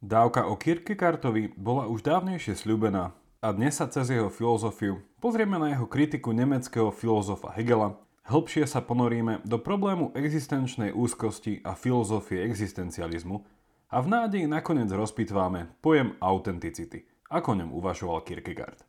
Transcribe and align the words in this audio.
Dávka 0.00 0.48
o 0.48 0.56
Kierkegaardovi 0.56 1.60
bola 1.60 1.84
už 1.84 2.00
dávnejšie 2.00 2.56
sľúbená 2.56 3.12
a 3.44 3.48
dnes 3.52 3.76
sa 3.76 3.84
cez 3.84 4.08
jeho 4.08 4.32
filozofiu 4.32 5.04
pozrieme 5.20 5.60
na 5.60 5.76
jeho 5.76 5.84
kritiku 5.84 6.32
nemeckého 6.32 6.88
filozofa 6.88 7.52
Hegela, 7.52 8.00
hĺbšie 8.24 8.64
sa 8.64 8.80
ponoríme 8.80 9.44
do 9.44 9.60
problému 9.60 10.16
existenčnej 10.16 10.96
úzkosti 10.96 11.60
a 11.60 11.76
filozofie 11.76 12.48
existencializmu 12.48 13.44
a 13.92 14.00
v 14.00 14.06
nádeji 14.08 14.48
nakoniec 14.48 14.88
rozpitváme 14.88 15.68
pojem 15.84 16.16
autenticity, 16.16 17.04
ako 17.28 17.60
ňom 17.60 17.76
uvažoval 17.76 18.24
Kierkegaard. 18.24 18.80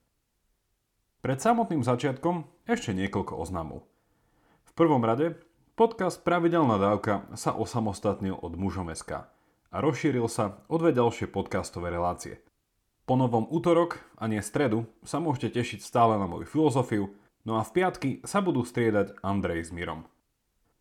Pred 1.19 1.43
samotným 1.43 1.83
začiatkom 1.83 2.47
ešte 2.63 2.95
niekoľko 2.95 3.35
oznamov. 3.35 3.83
V 4.63 4.71
prvom 4.79 5.03
rade, 5.03 5.35
podcast 5.75 6.23
Pravidelná 6.23 6.79
dávka 6.79 7.27
sa 7.35 7.51
osamostatnil 7.51 8.39
od 8.39 8.55
mužom.sk 8.55 9.40
a 9.71 9.79
rozšíril 9.79 10.27
sa 10.27 10.59
o 10.67 10.75
dve 10.75 10.91
ďalšie 10.91 11.31
podcastové 11.31 11.95
relácie. 11.95 12.43
Po 13.07 13.15
novom 13.15 13.47
útorok 13.47 14.03
a 14.19 14.27
nie 14.27 14.43
stredu 14.43 14.85
sa 15.01 15.23
môžete 15.23 15.57
tešiť 15.57 15.79
stále 15.79 16.19
na 16.19 16.27
moju 16.27 16.45
filozofiu, 16.45 17.15
no 17.47 17.57
a 17.57 17.63
v 17.63 17.73
piatky 17.73 18.09
sa 18.27 18.43
budú 18.43 18.67
striedať 18.67 19.15
Andrej 19.23 19.67
s 19.67 19.71
Mirom. 19.71 20.05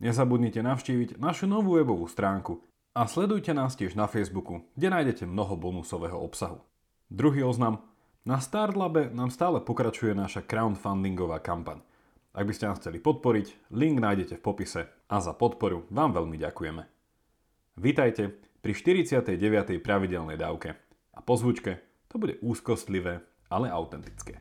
Nezabudnite 0.03 0.61
navštíviť 0.61 1.23
našu 1.23 1.47
novú 1.47 1.79
webovú 1.79 2.11
stránku 2.11 2.61
a 2.93 3.07
sledujte 3.07 3.55
nás 3.55 3.79
tiež 3.79 3.95
na 3.95 4.11
Facebooku, 4.11 4.67
kde 4.75 4.91
nájdete 4.91 5.25
mnoho 5.25 5.55
bonusového 5.55 6.19
obsahu. 6.19 6.61
Druhý 7.09 7.47
oznam. 7.47 7.87
Na 8.21 8.37
Startlabe 8.37 9.09
nám 9.17 9.33
stále 9.33 9.65
pokračuje 9.65 10.13
naša 10.13 10.45
crowdfundingová 10.45 11.41
kampaň. 11.41 11.81
Ak 12.37 12.45
by 12.45 12.53
ste 12.53 12.69
nás 12.69 12.77
chceli 12.77 13.01
podporiť, 13.01 13.73
link 13.73 13.97
nájdete 13.97 14.37
v 14.37 14.45
popise 14.45 14.83
a 15.09 15.17
za 15.25 15.33
podporu 15.33 15.89
vám 15.89 16.13
veľmi 16.13 16.37
ďakujeme. 16.37 16.83
Vítajte 17.81 18.50
pri 18.61 18.73
49. 18.77 19.81
pravidelnej 19.81 20.37
dávke. 20.37 20.77
A 21.17 21.25
po 21.25 21.35
zvučke 21.37 21.81
to 22.13 22.21
bude 22.21 22.37
úzkostlivé, 22.45 23.25
ale 23.49 23.73
autentické. 23.73 24.37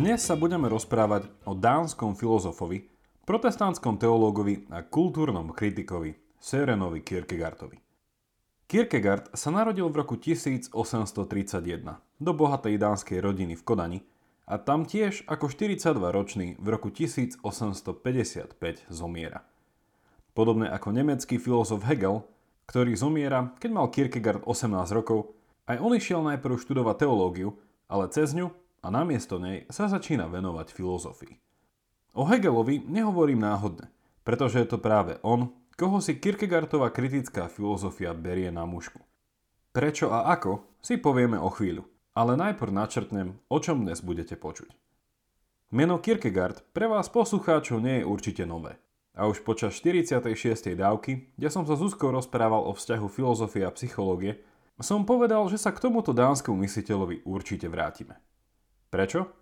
Dnes 0.00 0.24
sa 0.24 0.32
budeme 0.32 0.66
rozprávať 0.68 1.28
o 1.44 1.52
dánskom 1.52 2.16
filozofovi, 2.16 2.88
protestantskom 3.28 4.00
teológovi 4.00 4.64
a 4.72 4.80
kultúrnom 4.84 5.52
kritikovi 5.52 6.16
Sörenovi 6.40 7.04
Kierkegaardovi. 7.04 7.89
Kierkegaard 8.70 9.34
sa 9.34 9.50
narodil 9.50 9.90
v 9.90 9.98
roku 9.98 10.14
1831 10.14 10.70
do 12.22 12.30
bohatej 12.30 12.78
dánskej 12.78 13.18
rodiny 13.18 13.58
v 13.58 13.66
Kodani 13.66 13.98
a 14.46 14.62
tam 14.62 14.86
tiež 14.86 15.26
ako 15.26 15.50
42-ročný 15.50 16.54
v 16.54 16.66
roku 16.70 16.94
1855 16.94 17.50
zomiera. 18.86 19.42
Podobne 20.38 20.70
ako 20.70 20.94
nemecký 20.94 21.42
filozof 21.42 21.82
Hegel, 21.82 22.22
ktorý 22.70 22.94
zomiera, 22.94 23.50
keď 23.58 23.70
mal 23.74 23.90
Kierkegaard 23.90 24.46
18 24.46 24.70
rokov, 24.94 25.34
aj 25.66 25.82
on 25.82 25.90
išiel 25.90 26.22
najprv 26.22 26.62
študovať 26.62 27.02
teológiu, 27.02 27.58
ale 27.90 28.06
cez 28.14 28.38
ňu 28.38 28.54
a 28.54 28.94
namiesto 28.94 29.42
nej 29.42 29.66
sa 29.66 29.90
začína 29.90 30.30
venovať 30.30 30.70
filozofii. 30.70 31.34
O 32.14 32.22
Hegelovi 32.22 32.86
nehovorím 32.86 33.42
náhodne, 33.42 33.90
pretože 34.22 34.62
je 34.62 34.70
to 34.70 34.78
práve 34.78 35.18
on, 35.26 35.50
koho 35.80 35.96
si 36.04 36.20
Kierkegaardová 36.20 36.92
kritická 36.92 37.48
filozofia 37.48 38.12
berie 38.12 38.52
na 38.52 38.68
mužku. 38.68 39.00
Prečo 39.72 40.12
a 40.12 40.28
ako 40.28 40.76
si 40.84 41.00
povieme 41.00 41.40
o 41.40 41.48
chvíľu, 41.48 41.88
ale 42.12 42.36
najprv 42.36 42.68
načrtnem, 42.68 43.40
o 43.48 43.56
čom 43.64 43.88
dnes 43.88 44.04
budete 44.04 44.36
počuť. 44.36 44.68
Meno 45.72 45.96
Kierkegaard 45.96 46.68
pre 46.76 46.84
vás 46.84 47.08
poslucháčov 47.08 47.80
nie 47.80 48.04
je 48.04 48.08
určite 48.12 48.44
nové. 48.44 48.76
A 49.16 49.24
už 49.24 49.40
počas 49.40 49.72
46. 49.80 50.76
dávky, 50.76 51.32
kde 51.40 51.48
som 51.48 51.64
sa 51.64 51.72
s 51.72 51.80
Zuzkou 51.80 52.12
rozprával 52.12 52.60
o 52.68 52.76
vzťahu 52.76 53.08
filozofie 53.08 53.64
a 53.64 53.72
psychológie, 53.72 54.36
som 54.84 55.08
povedal, 55.08 55.48
že 55.48 55.56
sa 55.56 55.72
k 55.72 55.80
tomuto 55.80 56.12
dánskemu 56.12 56.60
mysliteľovi 56.60 57.24
určite 57.24 57.72
vrátime. 57.72 58.20
Prečo? 58.92 59.32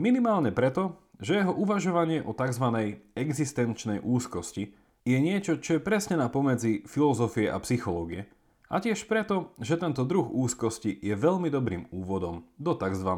Minimálne 0.00 0.48
preto, 0.48 1.04
že 1.20 1.44
jeho 1.44 1.52
uvažovanie 1.52 2.24
o 2.24 2.32
tzv. 2.32 2.64
existenčnej 3.12 4.00
úzkosti 4.00 4.83
je 5.04 5.20
niečo, 5.20 5.60
čo 5.60 5.76
je 5.76 5.84
presne 5.84 6.16
na 6.16 6.32
pomedzi 6.32 6.80
filozofie 6.88 7.52
a 7.52 7.60
psychológie. 7.60 8.24
A 8.72 8.80
tiež 8.80 9.04
preto, 9.04 9.52
že 9.60 9.76
tento 9.76 10.02
druh 10.08 10.24
úzkosti 10.24 10.96
je 10.98 11.12
veľmi 11.12 11.52
dobrým 11.52 11.92
úvodom 11.92 12.48
do 12.56 12.72
tzv. 12.72 13.10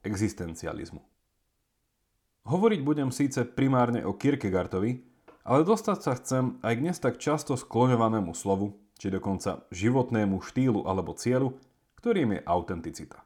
existencializmu. 0.00 1.04
Hovoriť 2.44 2.80
budem 2.80 3.12
síce 3.12 3.44
primárne 3.44 4.04
o 4.04 4.16
Kierkegaardovi, 4.16 5.04
ale 5.44 5.60
dostať 5.64 5.98
sa 6.00 6.12
chcem 6.16 6.56
aj 6.64 6.72
k 6.72 6.82
dnes 6.82 6.96
tak 7.00 7.20
často 7.20 7.56
skloňovanému 7.56 8.32
slovu, 8.32 8.80
či 8.96 9.12
dokonca 9.12 9.68
životnému 9.68 10.40
štýlu 10.40 10.88
alebo 10.88 11.12
cieľu, 11.12 11.60
ktorým 12.00 12.36
je 12.36 12.40
autenticita. 12.48 13.20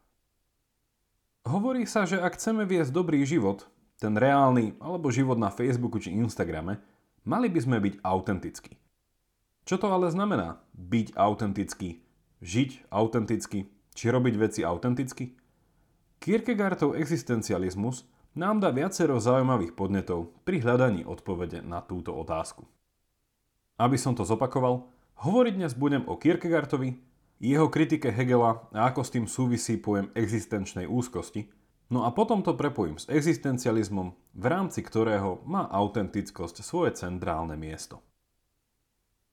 Hovorí 1.46 1.86
sa, 1.86 2.04
že 2.04 2.18
ak 2.18 2.34
chceme 2.34 2.66
viesť 2.66 2.90
dobrý 2.90 3.22
život, 3.22 3.70
ten 3.98 4.14
reálny 4.14 4.78
alebo 4.82 5.10
život 5.10 5.38
na 5.38 5.50
Facebooku 5.50 5.98
či 6.02 6.14
Instagrame, 6.14 6.82
Mali 7.28 7.52
by 7.52 7.60
sme 7.60 7.76
byť 7.76 8.00
autentickí. 8.00 8.72
Čo 9.68 9.76
to 9.76 9.92
ale 9.92 10.08
znamená 10.08 10.64
byť 10.72 11.12
autentický? 11.12 12.00
Žiť 12.40 12.88
autenticky? 12.88 13.68
Či 13.92 14.04
robiť 14.08 14.34
veci 14.40 14.64
autenticky? 14.64 15.36
Kierkegaardov 16.24 16.96
existencializmus 16.96 18.08
nám 18.32 18.64
dá 18.64 18.72
viacero 18.72 19.20
zaujímavých 19.20 19.76
podnetov 19.76 20.32
pri 20.48 20.64
hľadaní 20.64 21.04
odpovede 21.04 21.60
na 21.60 21.84
túto 21.84 22.16
otázku. 22.16 22.64
Aby 23.76 24.00
som 24.00 24.16
to 24.16 24.24
zopakoval, 24.24 24.88
hovoriť 25.20 25.54
dnes 25.60 25.76
budem 25.76 26.08
o 26.08 26.16
Kierkegaardovi, 26.16 26.96
jeho 27.44 27.68
kritike 27.68 28.08
Hegela 28.08 28.72
a 28.72 28.88
ako 28.88 29.04
s 29.04 29.12
tým 29.12 29.28
súvisí 29.28 29.76
pojem 29.76 30.08
existenčnej 30.16 30.88
úzkosti– 30.88 31.44
No 31.88 32.04
a 32.04 32.12
potom 32.12 32.44
to 32.44 32.52
prepojím 32.52 33.00
s 33.00 33.08
existencializmom, 33.08 34.12
v 34.36 34.44
rámci 34.44 34.84
ktorého 34.84 35.40
má 35.48 35.64
autentickosť 35.72 36.60
svoje 36.60 36.92
centrálne 37.00 37.56
miesto. 37.56 38.04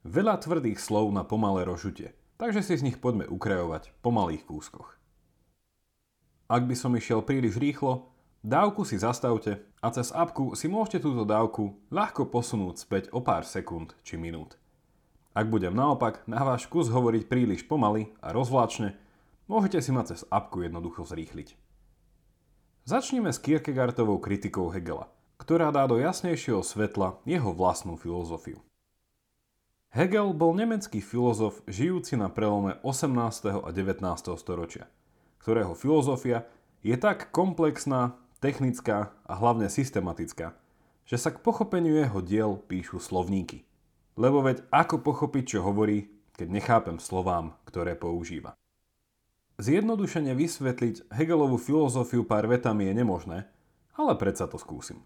Veľa 0.08 0.40
tvrdých 0.40 0.80
slov 0.80 1.12
na 1.12 1.28
pomalé 1.28 1.68
rožutie, 1.68 2.16
takže 2.40 2.64
si 2.64 2.80
z 2.80 2.86
nich 2.88 2.98
poďme 3.04 3.28
ukrajovať 3.28 3.92
po 4.00 4.16
malých 4.16 4.48
kúskoch. 4.48 4.96
Ak 6.48 6.64
by 6.64 6.78
som 6.80 6.96
išiel 6.96 7.28
príliš 7.28 7.60
rýchlo, 7.60 8.08
dávku 8.40 8.88
si 8.88 8.96
zastavte 9.02 9.60
a 9.84 9.92
cez 9.92 10.16
apku 10.16 10.56
si 10.56 10.72
môžete 10.72 11.04
túto 11.04 11.28
dávku 11.28 11.76
ľahko 11.92 12.32
posunúť 12.32 12.76
späť 12.80 13.04
o 13.12 13.20
pár 13.20 13.44
sekúnd 13.44 13.98
či 14.06 14.16
minút. 14.16 14.56
Ak 15.36 15.52
budem 15.52 15.76
naopak 15.76 16.24
na 16.24 16.40
váš 16.48 16.72
kus 16.72 16.88
hovoriť 16.88 17.28
príliš 17.28 17.68
pomaly 17.68 18.16
a 18.24 18.32
rozvláčne, 18.32 18.96
môžete 19.52 19.84
si 19.84 19.92
ma 19.92 20.08
cez 20.08 20.24
apku 20.32 20.64
jednoducho 20.64 21.04
zrýchliť. 21.04 21.65
Začneme 22.86 23.34
s 23.34 23.42
Kierkegaardovou 23.42 24.22
kritikou 24.22 24.70
Hegela, 24.70 25.10
ktorá 25.42 25.74
dá 25.74 25.90
do 25.90 25.98
jasnejšieho 25.98 26.62
svetla 26.62 27.18
jeho 27.26 27.50
vlastnú 27.50 27.98
filozofiu. 27.98 28.62
Hegel 29.90 30.30
bol 30.38 30.54
nemecký 30.54 31.02
filozof 31.02 31.66
žijúci 31.66 32.14
na 32.14 32.30
prelome 32.30 32.78
18. 32.86 33.66
a 33.66 33.70
19. 33.74 34.06
storočia, 34.38 34.86
ktorého 35.42 35.74
filozofia 35.74 36.46
je 36.86 36.94
tak 36.94 37.34
komplexná, 37.34 38.22
technická 38.38 39.18
a 39.26 39.34
hlavne 39.34 39.66
systematická, 39.66 40.54
že 41.10 41.18
sa 41.18 41.34
k 41.34 41.42
pochopeniu 41.42 41.98
jeho 41.98 42.22
diel 42.22 42.54
píšu 42.70 43.02
slovníky. 43.02 43.66
Lebo 44.14 44.46
veď 44.46 44.62
ako 44.70 45.02
pochopiť, 45.02 45.58
čo 45.58 45.66
hovorí, 45.66 46.14
keď 46.38 46.54
nechápem 46.54 47.02
slovám, 47.02 47.58
ktoré 47.66 47.98
používa. 47.98 48.54
Zjednodušene 49.56 50.36
vysvetliť 50.36 51.08
Hegelovú 51.16 51.56
filozofiu 51.56 52.28
pár 52.28 52.44
vetami 52.52 52.92
je 52.92 52.94
nemožné, 53.00 53.38
ale 53.96 54.14
predsa 54.20 54.52
to 54.52 54.60
skúsim. 54.60 55.00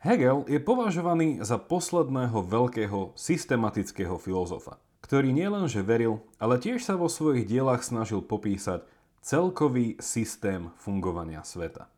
Hegel 0.00 0.48
je 0.48 0.56
považovaný 0.60 1.44
za 1.44 1.60
posledného 1.60 2.40
veľkého 2.40 3.12
systematického 3.12 4.16
filozofa, 4.16 4.80
ktorý 5.04 5.32
nielenže 5.32 5.84
veril, 5.84 6.24
ale 6.40 6.56
tiež 6.56 6.84
sa 6.84 6.96
vo 6.96 7.08
svojich 7.08 7.44
dielach 7.44 7.84
snažil 7.84 8.24
popísať 8.24 8.84
celkový 9.24 10.00
systém 10.00 10.72
fungovania 10.80 11.44
sveta. 11.44 11.88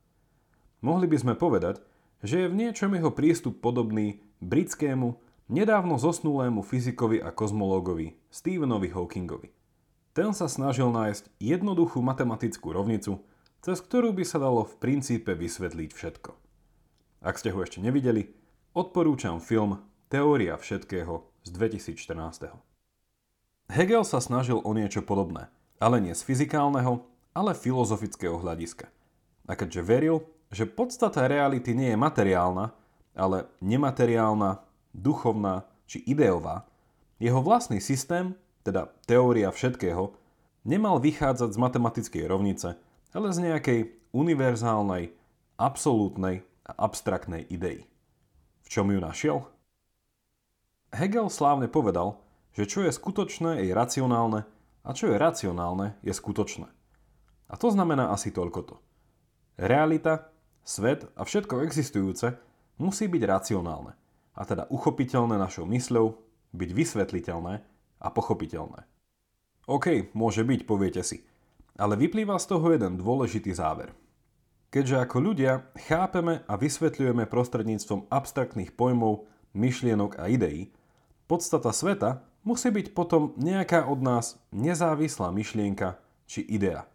Mohli 0.82 1.06
by 1.10 1.16
sme 1.18 1.34
povedať, 1.34 1.82
že 2.26 2.46
je 2.46 2.50
v 2.50 2.58
niečom 2.58 2.90
jeho 2.90 3.14
prístup 3.14 3.62
podobný 3.62 4.22
britskému, 4.42 5.18
nedávno 5.46 5.94
zosnulému 5.94 6.66
fyzikovi 6.66 7.22
a 7.22 7.30
kozmológovi 7.30 8.18
Stephenovi 8.34 8.90
Hawkingovi. 8.90 9.50
Ten 10.16 10.32
sa 10.32 10.48
snažil 10.48 10.88
nájsť 10.88 11.28
jednoduchú 11.36 12.00
matematickú 12.00 12.72
rovnicu, 12.72 13.20
cez 13.60 13.84
ktorú 13.84 14.16
by 14.16 14.24
sa 14.24 14.40
dalo 14.40 14.64
v 14.64 14.72
princípe 14.80 15.36
vysvetliť 15.36 15.92
všetko. 15.92 16.32
Ak 17.20 17.36
ste 17.36 17.52
ho 17.52 17.60
ešte 17.60 17.84
nevideli, 17.84 18.32
odporúčam 18.72 19.44
film 19.44 19.84
Teória 20.08 20.56
všetkého 20.56 21.20
z 21.44 21.48
2014. 21.52 22.48
Hegel 23.68 24.08
sa 24.08 24.24
snažil 24.24 24.56
o 24.64 24.72
niečo 24.72 25.04
podobné, 25.04 25.52
ale 25.76 26.00
nie 26.00 26.16
z 26.16 26.24
fyzikálneho, 26.24 27.04
ale 27.36 27.52
filozofického 27.52 28.40
hľadiska. 28.40 28.88
A 29.44 29.52
keďže 29.52 29.84
veril, 29.84 30.24
že 30.48 30.64
podstata 30.64 31.28
reality 31.28 31.76
nie 31.76 31.92
je 31.92 31.98
materiálna, 32.00 32.72
ale 33.12 33.52
nemateriálna, 33.60 34.64
duchovná 34.96 35.68
či 35.84 36.00
ideová, 36.08 36.64
jeho 37.20 37.44
vlastný 37.44 37.84
systém, 37.84 38.32
teda 38.66 38.90
teória 39.06 39.54
všetkého, 39.54 40.10
nemal 40.66 40.98
vychádzať 40.98 41.54
z 41.54 41.58
matematickej 41.62 42.24
rovnice, 42.26 42.74
ale 43.14 43.30
z 43.30 43.38
nejakej 43.46 43.80
univerzálnej, 44.10 45.14
absolútnej 45.54 46.42
a 46.66 46.90
abstraktnej 46.90 47.46
idei. 47.46 47.86
V 48.66 48.68
čom 48.68 48.90
ju 48.90 48.98
našiel? 48.98 49.46
Hegel 50.90 51.30
slávne 51.30 51.70
povedal, 51.70 52.18
že 52.58 52.66
čo 52.66 52.82
je 52.82 52.90
skutočné 52.90 53.62
je 53.62 53.70
racionálne 53.70 54.42
a 54.82 54.90
čo 54.90 55.06
je 55.12 55.16
racionálne 55.16 55.94
je 56.02 56.10
skutočné. 56.10 56.66
A 57.46 57.54
to 57.54 57.70
znamená 57.70 58.10
asi 58.10 58.34
toľkoto. 58.34 58.82
Realita, 59.54 60.34
svet 60.66 61.06
a 61.14 61.22
všetko 61.22 61.62
existujúce 61.62 62.34
musí 62.82 63.06
byť 63.06 63.22
racionálne, 63.22 63.94
a 64.34 64.42
teda 64.42 64.66
uchopiteľné 64.68 65.38
našou 65.38 65.64
mysľou, 65.70 66.18
byť 66.56 66.70
vysvetliteľné 66.72 67.75
a 68.06 68.08
pochopiteľné. 68.14 68.86
OK, 69.66 70.14
môže 70.14 70.46
byť, 70.46 70.60
poviete 70.62 71.02
si, 71.02 71.26
ale 71.74 71.98
vyplýva 71.98 72.38
z 72.38 72.46
toho 72.46 72.70
jeden 72.70 72.94
dôležitý 72.94 73.50
záver. 73.50 73.90
Keďže 74.70 75.02
ako 75.02 75.16
ľudia 75.18 75.66
chápeme 75.90 76.46
a 76.46 76.54
vysvetľujeme 76.54 77.26
prostredníctvom 77.26 78.06
abstraktných 78.06 78.70
pojmov, 78.78 79.26
myšlienok 79.58 80.22
a 80.22 80.30
ideí, 80.30 80.70
podstata 81.26 81.74
sveta 81.74 82.22
musí 82.46 82.70
byť 82.70 82.94
potom 82.94 83.34
nejaká 83.34 83.90
od 83.90 83.98
nás 84.04 84.38
nezávislá 84.54 85.34
myšlienka 85.34 85.98
či 86.30 86.46
idea, 86.46 86.86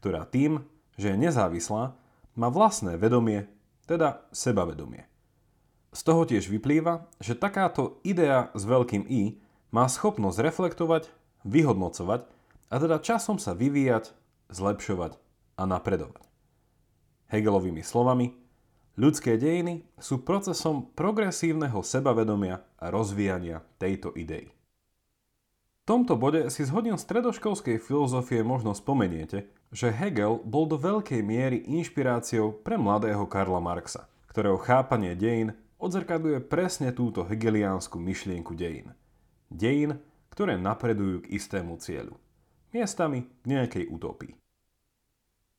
ktorá 0.00 0.24
tým, 0.24 0.64
že 0.96 1.12
je 1.12 1.20
nezávislá, 1.20 1.92
má 2.38 2.48
vlastné 2.48 2.96
vedomie, 2.96 3.50
teda 3.84 4.24
sebavedomie. 4.32 5.04
Z 5.94 6.00
toho 6.02 6.24
tiež 6.26 6.48
vyplýva, 6.50 7.06
že 7.20 7.38
takáto 7.38 8.00
idea 8.02 8.50
s 8.56 8.64
veľkým 8.66 9.06
I 9.06 9.38
má 9.74 9.90
schopnosť 9.90 10.38
reflektovať, 10.38 11.10
vyhodnocovať 11.42 12.30
a 12.70 12.74
teda 12.78 13.02
časom 13.02 13.42
sa 13.42 13.58
vyvíjať, 13.58 14.14
zlepšovať 14.54 15.18
a 15.58 15.62
napredovať. 15.66 16.22
Hegelovými 17.34 17.82
slovami, 17.82 18.38
ľudské 18.94 19.34
dejiny 19.34 19.82
sú 19.98 20.22
procesom 20.22 20.94
progresívneho 20.94 21.82
sebavedomia 21.82 22.62
a 22.78 22.94
rozvíjania 22.94 23.66
tejto 23.82 24.14
idei. 24.14 24.54
V 25.82 25.90
tomto 25.90 26.14
bode 26.14 26.48
si 26.54 26.62
z 26.64 26.70
hodín 26.70 26.94
stredoškolskej 26.94 27.82
filozofie 27.82 28.46
možno 28.46 28.72
spomeniete, 28.72 29.50
že 29.74 29.90
Hegel 29.90 30.38
bol 30.46 30.70
do 30.70 30.78
veľkej 30.78 31.20
miery 31.20 31.66
inšpiráciou 31.66 32.62
pre 32.62 32.78
mladého 32.78 33.26
Karla 33.26 33.58
Marxa, 33.58 34.06
ktorého 34.30 34.56
chápanie 34.56 35.18
dejín 35.18 35.52
odzrkaduje 35.76 36.40
presne 36.46 36.94
túto 36.94 37.26
hegeliánsku 37.26 38.00
myšlienku 38.00 38.56
dejín. 38.56 38.94
Dejín, 39.54 40.02
ktoré 40.34 40.58
napredujú 40.58 41.22
k 41.22 41.38
istému 41.38 41.78
cieľu. 41.78 42.18
Miestami 42.74 43.22
k 43.22 43.44
nejakej 43.46 43.86
utopii. 43.86 44.34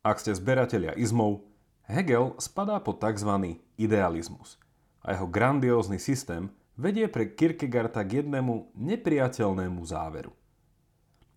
Ak 0.04 0.20
ste 0.20 0.36
zberatelia 0.36 0.92
izmov, 1.00 1.48
Hegel 1.88 2.36
spadá 2.36 2.84
pod 2.84 3.00
tzv. 3.00 3.56
idealizmus 3.80 4.60
a 5.00 5.16
jeho 5.16 5.32
grandiózny 5.32 5.96
systém 5.96 6.52
vedie 6.76 7.08
pre 7.08 7.32
Kierkegaarda 7.32 8.04
k 8.04 8.20
jednému 8.20 8.76
nepriateľnému 8.76 9.80
záveru. 9.88 10.36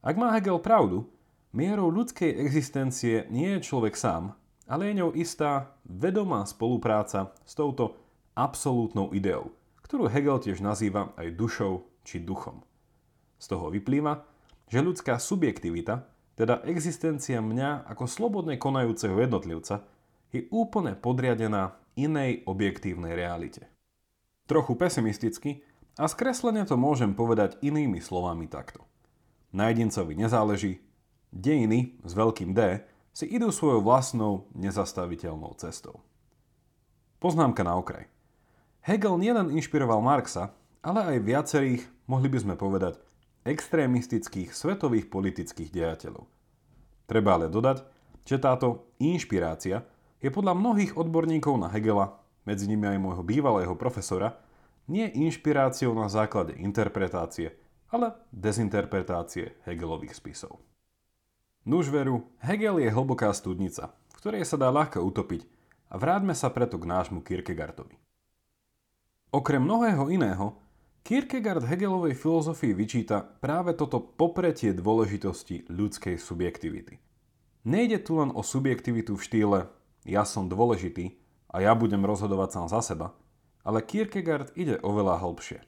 Ak 0.02 0.18
má 0.18 0.34
Hegel 0.34 0.58
pravdu, 0.58 1.06
mierou 1.54 1.94
ľudskej 1.94 2.42
existencie 2.42 3.30
nie 3.30 3.54
je 3.54 3.70
človek 3.70 3.94
sám, 3.94 4.34
ale 4.66 4.90
je 4.90 4.98
ňou 4.98 5.14
istá 5.14 5.78
vedomá 5.86 6.42
spolupráca 6.42 7.30
s 7.46 7.54
touto 7.54 7.94
absolútnou 8.34 9.14
ideou, 9.14 9.54
ktorú 9.86 10.10
Hegel 10.10 10.42
tiež 10.42 10.58
nazýva 10.58 11.14
aj 11.14 11.38
dušou 11.38 11.86
či 12.08 12.24
duchom. 12.24 12.64
Z 13.36 13.52
toho 13.52 13.68
vyplýva, 13.68 14.24
že 14.72 14.80
ľudská 14.80 15.20
subjektivita, 15.20 16.08
teda 16.40 16.64
existencia 16.64 17.44
mňa 17.44 17.84
ako 17.84 18.08
slobodne 18.08 18.56
konajúceho 18.56 19.20
jednotlivca, 19.20 19.84
je 20.32 20.48
úplne 20.48 20.96
podriadená 20.96 21.76
inej 22.00 22.48
objektívnej 22.48 23.12
realite. 23.12 23.68
Trochu 24.48 24.72
pesimisticky 24.80 25.60
a 26.00 26.08
skreslene 26.08 26.64
to 26.64 26.80
môžem 26.80 27.12
povedať 27.12 27.60
inými 27.60 28.00
slovami 28.00 28.48
takto. 28.48 28.88
Na 29.52 29.68
jedincovi 29.68 30.16
nezáleží, 30.16 30.80
dejiny 31.32 32.00
s 32.00 32.12
veľkým 32.16 32.56
D 32.56 32.80
si 33.12 33.26
idú 33.28 33.50
svojou 33.50 33.82
vlastnou 33.82 34.46
nezastaviteľnou 34.54 35.58
cestou. 35.58 36.00
Poznámka 37.18 37.66
na 37.66 37.74
okraj. 37.74 38.06
Hegel 38.86 39.18
nielen 39.18 39.50
inšpiroval 39.50 39.98
Marxa, 39.98 40.54
ale 40.78 41.02
aj 41.02 41.26
viacerých, 41.26 41.82
mohli 42.08 42.32
by 42.32 42.38
sme 42.42 42.54
povedať, 42.56 42.98
extrémistických 43.44 44.50
svetových 44.50 45.12
politických 45.12 45.70
dejateľov. 45.70 46.26
Treba 47.06 47.38
ale 47.38 47.46
dodať, 47.52 47.84
že 48.24 48.36
táto 48.36 48.90
inšpirácia 49.00 49.84
je 50.18 50.28
podľa 50.28 50.58
mnohých 50.58 50.98
odborníkov 50.98 51.54
na 51.56 51.70
Hegela 51.70 52.18
medzi 52.48 52.64
nimi 52.64 52.88
aj 52.88 52.98
môjho 52.98 53.20
bývalého 53.20 53.76
profesora, 53.76 54.40
nie 54.88 55.04
inšpiráciou 55.04 55.92
na 55.92 56.08
základe 56.08 56.56
interpretácie, 56.56 57.52
ale 57.92 58.16
dezinterpretácie 58.32 59.60
Hegelových 59.68 60.16
spisov. 60.16 60.64
Nuž 61.68 61.92
veru, 61.92 62.24
Hegel 62.40 62.80
je 62.80 62.88
hlboká 62.88 63.28
studnica, 63.36 63.92
v 64.08 64.14
ktorej 64.16 64.48
sa 64.48 64.56
dá 64.56 64.72
ľahko 64.72 65.04
utopiť 65.04 65.44
a 65.92 66.00
vráťme 66.00 66.32
sa 66.32 66.48
preto 66.48 66.80
k 66.80 66.88
nášmu 66.88 67.20
Kierkegaardovi. 67.20 68.00
Okrem 69.28 69.60
mnohého 69.60 70.08
iného, 70.08 70.56
Kierkegaard 71.02 71.64
Hegelovej 71.64 72.14
filozofii 72.14 72.72
vyčíta 72.74 73.24
práve 73.24 73.74
toto 73.74 73.98
popretie 74.00 74.76
dôležitosti 74.76 75.68
ľudskej 75.68 76.20
subjektivity. 76.20 77.00
Nejde 77.68 78.00
tu 78.00 78.20
len 78.20 78.32
o 78.32 78.40
subjektivitu 78.44 79.18
v 79.18 79.24
štýle 79.24 79.60
ja 80.08 80.24
som 80.24 80.48
dôležitý 80.48 81.20
a 81.52 81.60
ja 81.60 81.76
budem 81.76 82.00
rozhodovať 82.00 82.48
sám 82.48 82.66
za 82.72 82.80
seba, 82.80 83.12
ale 83.60 83.84
Kierkegaard 83.84 84.56
ide 84.56 84.80
oveľa 84.80 85.20
hlbšie. 85.20 85.60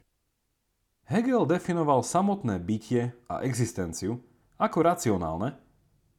Hegel 1.10 1.44
definoval 1.44 2.06
samotné 2.06 2.62
bytie 2.62 3.12
a 3.26 3.42
existenciu 3.42 4.22
ako 4.56 4.78
racionálne 4.80 5.58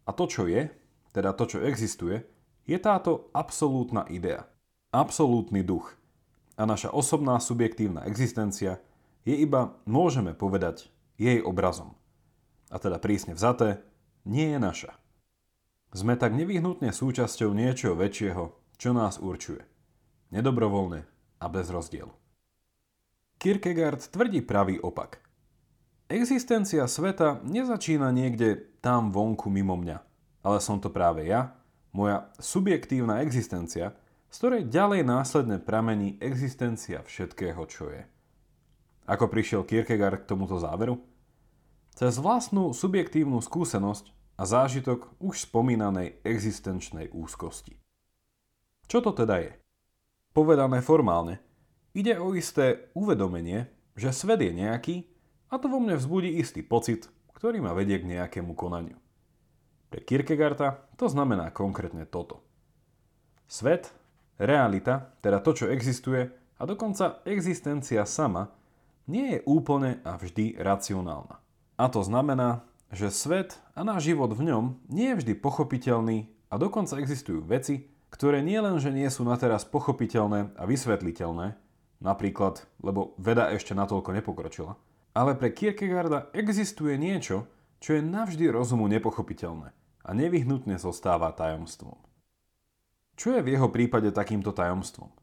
a 0.06 0.12
to, 0.12 0.26
čo 0.30 0.46
je, 0.46 0.68
teda 1.16 1.34
to, 1.34 1.48
čo 1.48 1.64
existuje, 1.64 2.22
je 2.68 2.78
táto 2.78 3.32
absolútna 3.34 4.06
idea, 4.12 4.46
absolútny 4.94 5.66
duch 5.66 5.98
a 6.60 6.68
naša 6.68 6.94
osobná 6.94 7.40
subjektívna 7.42 8.06
existencia 8.06 8.78
je 9.26 9.36
iba, 9.38 9.78
môžeme 9.86 10.34
povedať, 10.34 10.90
jej 11.18 11.42
obrazom. 11.42 11.94
A 12.74 12.82
teda 12.82 12.98
prísne 12.98 13.38
vzaté, 13.38 13.84
nie 14.26 14.54
je 14.54 14.60
naša. 14.62 14.92
Sme 15.92 16.16
tak 16.16 16.32
nevyhnutne 16.34 16.96
súčasťou 16.96 17.52
niečoho 17.52 18.00
väčšieho, 18.00 18.44
čo 18.80 18.90
nás 18.96 19.20
určuje. 19.20 19.62
Nedobrovoľne 20.32 21.04
a 21.42 21.46
bez 21.52 21.68
rozdielu. 21.68 22.14
Kierkegaard 23.42 24.00
tvrdí 24.14 24.46
pravý 24.46 24.78
opak. 24.80 25.20
Existencia 26.12 26.86
sveta 26.86 27.42
nezačína 27.44 28.12
niekde 28.14 28.78
tam 28.80 29.10
vonku 29.10 29.50
mimo 29.50 29.76
mňa, 29.80 29.98
ale 30.44 30.58
som 30.60 30.80
to 30.80 30.92
práve 30.92 31.24
ja, 31.28 31.56
moja 31.92 32.32
subjektívna 32.40 33.24
existencia, 33.24 33.96
z 34.32 34.36
ktorej 34.40 34.72
ďalej 34.72 35.02
následne 35.04 35.60
pramení 35.60 36.16
existencia 36.24 37.04
všetkého, 37.04 37.64
čo 37.68 37.92
je. 37.92 38.04
Ako 39.10 39.30
prišiel 39.30 39.66
Kierkegaard 39.66 40.24
k 40.24 40.30
tomuto 40.30 40.62
záveru? 40.62 41.02
Cez 41.92 42.22
vlastnú 42.22 42.72
subjektívnu 42.72 43.42
skúsenosť 43.42 44.10
a 44.40 44.44
zážitok 44.48 45.22
už 45.22 45.46
spomínanej 45.50 46.22
existenčnej 46.26 47.14
úzkosti. 47.14 47.78
Čo 48.88 49.06
to 49.06 49.12
teda 49.14 49.38
je? 49.44 49.52
Povedané 50.32 50.80
formálne, 50.80 51.44
ide 51.92 52.16
o 52.18 52.34
isté 52.34 52.90
uvedomenie, 52.96 53.68
že 54.00 54.16
svet 54.16 54.40
je 54.42 54.52
nejaký 54.56 54.96
a 55.52 55.60
to 55.60 55.68
vo 55.68 55.84
mne 55.84 56.00
vzbudí 56.00 56.40
istý 56.40 56.64
pocit, 56.64 57.12
ktorý 57.36 57.60
ma 57.60 57.76
vedie 57.76 58.00
k 58.00 58.08
nejakému 58.08 58.56
konaniu. 58.56 58.96
Pre 59.92 60.00
Kierkegaarda 60.00 60.96
to 60.96 61.12
znamená 61.12 61.52
konkrétne 61.52 62.08
toto. 62.08 62.40
Svet, 63.52 63.92
realita, 64.40 65.12
teda 65.20 65.44
to, 65.44 65.52
čo 65.52 65.66
existuje 65.68 66.32
a 66.56 66.64
dokonca 66.64 67.20
existencia 67.28 68.08
sama, 68.08 68.48
nie 69.08 69.38
je 69.38 69.40
úplne 69.46 70.04
a 70.06 70.18
vždy 70.18 70.60
racionálna. 70.60 71.42
A 71.78 71.86
to 71.90 72.06
znamená, 72.06 72.66
že 72.92 73.10
svet 73.10 73.58
a 73.74 73.82
náš 73.88 74.12
život 74.12 74.36
v 74.36 74.52
ňom 74.52 74.66
nie 74.92 75.16
je 75.16 75.18
vždy 75.24 75.34
pochopiteľný 75.40 76.30
a 76.52 76.60
dokonca 76.60 77.00
existujú 77.00 77.42
veci, 77.48 77.88
ktoré 78.12 78.44
nie 78.44 78.60
len, 78.60 78.76
že 78.78 78.92
nie 78.92 79.08
sú 79.08 79.24
na 79.24 79.40
teraz 79.40 79.64
pochopiteľné 79.64 80.54
a 80.60 80.64
vysvetliteľné, 80.68 81.56
napríklad, 82.04 82.68
lebo 82.84 83.16
veda 83.16 83.50
ešte 83.56 83.72
natoľko 83.72 84.12
nepokročila, 84.12 84.76
ale 85.16 85.32
pre 85.40 85.56
Kierkegaarda 85.56 86.36
existuje 86.36 87.00
niečo, 87.00 87.48
čo 87.80 87.96
je 87.98 88.04
navždy 88.04 88.52
rozumu 88.52 88.86
nepochopiteľné 88.92 89.72
a 90.04 90.10
nevyhnutne 90.12 90.76
zostáva 90.76 91.32
tajomstvom. 91.32 91.96
Čo 93.16 93.38
je 93.38 93.42
v 93.46 93.52
jeho 93.56 93.70
prípade 93.72 94.12
takýmto 94.12 94.52
tajomstvom? 94.52 95.14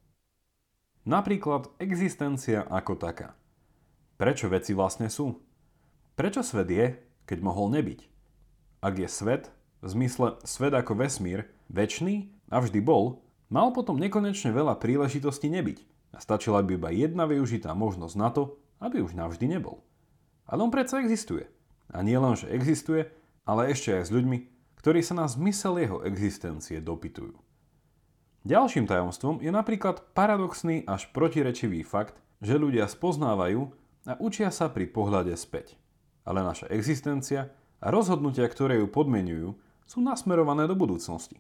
Napríklad 1.09 1.73
existencia 1.81 2.65
ako 2.69 2.95
taká. 3.01 3.35
Prečo 4.19 4.51
veci 4.51 4.75
vlastne 4.75 5.07
sú? 5.07 5.31
Prečo 6.19 6.43
svet 6.43 6.67
je, 6.67 6.87
keď 7.23 7.39
mohol 7.39 7.71
nebyť? 7.71 8.01
Ak 8.83 8.99
je 8.99 9.07
svet, 9.07 9.55
v 9.79 9.87
zmysle 9.95 10.43
svet 10.43 10.75
ako 10.75 10.99
vesmír, 10.99 11.47
väčší 11.71 12.27
a 12.51 12.59
vždy 12.59 12.83
bol, 12.83 13.23
mal 13.47 13.71
potom 13.71 13.95
nekonečne 13.95 14.51
veľa 14.51 14.83
príležitostí 14.83 15.47
nebyť 15.55 15.79
a 16.11 16.19
stačila 16.19 16.67
by 16.67 16.75
iba 16.75 16.91
jedna 16.91 17.31
využitá 17.31 17.71
možnosť 17.79 18.15
na 18.19 18.29
to, 18.35 18.59
aby 18.83 19.07
už 19.07 19.15
navždy 19.15 19.47
nebol. 19.47 19.87
Ale 20.51 20.67
on 20.67 20.75
predsa 20.75 20.99
existuje. 20.99 21.47
A 21.95 22.03
nie 22.03 22.19
len, 22.19 22.35
že 22.35 22.51
existuje, 22.51 23.07
ale 23.47 23.71
ešte 23.71 23.95
aj 23.95 24.11
s 24.11 24.15
ľuďmi, 24.19 24.39
ktorí 24.83 24.99
sa 24.99 25.15
na 25.15 25.31
zmysel 25.31 25.79
jeho 25.79 26.03
existencie 26.03 26.83
dopytujú. 26.83 27.39
Ďalším 28.43 28.91
tajomstvom 28.91 29.47
je 29.47 29.51
napríklad 29.55 30.11
paradoxný 30.11 30.83
až 30.91 31.07
protirečivý 31.15 31.87
fakt, 31.87 32.19
že 32.43 32.59
ľudia 32.59 32.91
spoznávajú 32.91 33.71
a 34.09 34.17
učia 34.17 34.49
sa 34.49 34.73
pri 34.73 34.89
pohľade 34.89 35.37
späť. 35.37 35.77
Ale 36.25 36.41
naša 36.41 36.73
existencia 36.73 37.53
a 37.85 37.93
rozhodnutia, 37.93 38.49
ktoré 38.49 38.81
ju 38.81 38.89
podmenujú, 38.89 39.61
sú 39.85 39.99
nasmerované 40.01 40.65
do 40.65 40.73
budúcnosti. 40.73 41.37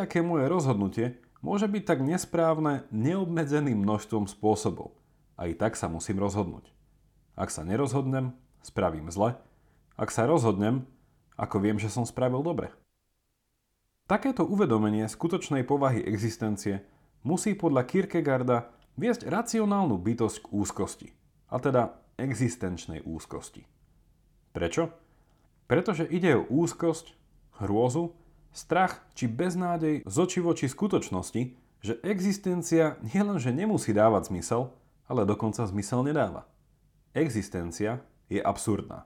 aké 0.00 0.24
moje 0.24 0.48
rozhodnutie 0.48 1.20
môže 1.44 1.68
byť 1.68 1.82
tak 1.84 2.00
nesprávne 2.00 2.88
neobmedzeným 2.88 3.76
množstvom 3.84 4.24
spôsobov. 4.24 4.96
A 5.36 5.48
i 5.48 5.54
tak 5.56 5.76
sa 5.76 5.92
musím 5.92 6.16
rozhodnúť. 6.20 6.72
Ak 7.36 7.52
sa 7.52 7.60
nerozhodnem, 7.64 8.32
spravím 8.64 9.12
zle. 9.12 9.36
Ak 10.00 10.08
sa 10.08 10.24
rozhodnem, 10.24 10.88
ako 11.36 11.60
viem, 11.60 11.76
že 11.76 11.92
som 11.92 12.08
spravil 12.08 12.40
dobre. 12.40 12.72
Takéto 14.04 14.44
uvedomenie 14.44 15.08
skutočnej 15.08 15.64
povahy 15.64 16.04
existencie 16.04 16.84
musí 17.24 17.56
podľa 17.56 17.88
Kierkegaarda 17.88 18.68
viesť 19.00 19.26
racionálnu 19.26 19.96
bytosť 19.96 20.36
k 20.44 20.46
úzkosti, 20.52 21.08
a 21.50 21.56
teda 21.58 21.98
existenčnej 22.16 23.02
úzkosti. 23.02 23.66
Prečo? 24.54 24.94
Pretože 25.66 26.06
ide 26.06 26.38
o 26.38 26.46
úzkosť, 26.46 27.16
hrôzu, 27.64 28.14
strach 28.54 29.02
či 29.18 29.26
beznádej 29.26 30.06
z 30.06 30.16
oči 30.16 30.40
voči 30.44 30.66
skutočnosti, 30.70 31.42
že 31.84 32.00
existencia 32.06 32.96
nielenže 33.02 33.50
nemusí 33.50 33.90
dávať 33.90 34.30
zmysel, 34.30 34.72
ale 35.10 35.28
dokonca 35.28 35.66
zmysel 35.66 36.06
nedáva. 36.06 36.46
Existencia 37.12 38.00
je 38.30 38.40
absurdná. 38.40 39.04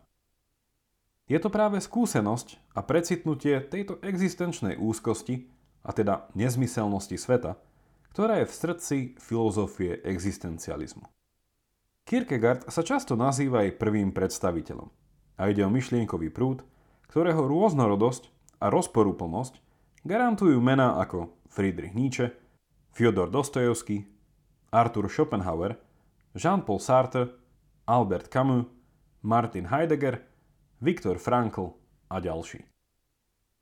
Je 1.28 1.36
to 1.36 1.52
práve 1.52 1.80
skúsenosť 1.82 2.72
a 2.72 2.80
precitnutie 2.80 3.60
tejto 3.60 4.00
existenčnej 4.00 4.80
úzkosti, 4.80 5.50
a 5.84 5.90
teda 5.96 6.28
nezmyselnosti 6.36 7.16
sveta, 7.16 7.56
ktorá 8.12 8.42
je 8.42 8.46
v 8.50 8.56
srdci 8.56 8.98
filozofie 9.16 10.04
existencializmu. 10.04 11.06
Kierkegaard 12.08 12.72
sa 12.72 12.80
často 12.80 13.20
nazýva 13.20 13.68
aj 13.68 13.76
prvým 13.76 14.16
predstaviteľom 14.16 14.88
a 15.36 15.42
ide 15.52 15.60
o 15.60 15.68
myšlienkový 15.68 16.32
prúd, 16.32 16.64
ktorého 17.12 17.44
rôznorodosť 17.44 18.32
a 18.64 18.72
rozporúplnosť 18.72 19.60
garantujú 20.08 20.56
mená 20.56 20.96
ako 21.04 21.36
Friedrich 21.52 21.92
Nietzsche, 21.92 22.32
Fyodor 22.96 23.28
Dostojevský, 23.28 24.08
Arthur 24.72 25.12
Schopenhauer, 25.12 25.76
Jean-Paul 26.32 26.80
Sartre, 26.80 27.28
Albert 27.84 28.32
Camus, 28.32 28.64
Martin 29.20 29.68
Heidegger 29.68 30.24
Viktor 30.80 31.20
Frankl 31.20 31.76
a 32.08 32.24
ďalší. 32.24 32.64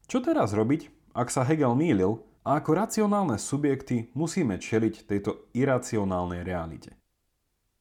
Čo 0.06 0.22
teraz 0.22 0.54
robiť, 0.54 0.86
ak 1.18 1.34
sa 1.34 1.42
Hegel 1.42 1.74
mýlil 1.74 2.22
a 2.46 2.62
ako 2.62 2.78
racionálne 2.78 3.42
subjekty 3.42 4.14
musíme 4.14 4.62
čeliť 4.62 5.10
tejto 5.10 5.50
iracionálnej 5.50 6.46
realite? 6.46 6.94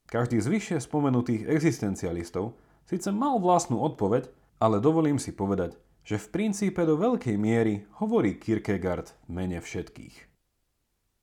Každý 0.06 0.38
z 0.42 0.48
vyššie 0.48 0.78
spomenutých 0.86 1.50
existencialistov 1.50 2.58
síce 2.86 3.10
mal 3.10 3.42
vlastnú 3.42 3.82
odpoveď, 3.82 4.30
ale 4.62 4.78
dovolím 4.78 5.18
si 5.18 5.34
povedať, 5.34 5.76
že 6.06 6.22
v 6.22 6.30
princípe 6.30 6.82
do 6.86 6.96
veľkej 6.96 7.36
miery 7.36 7.90
hovorí 7.98 8.38
Kierkegaard 8.38 9.18
mene 9.26 9.58
všetkých. 9.58 10.30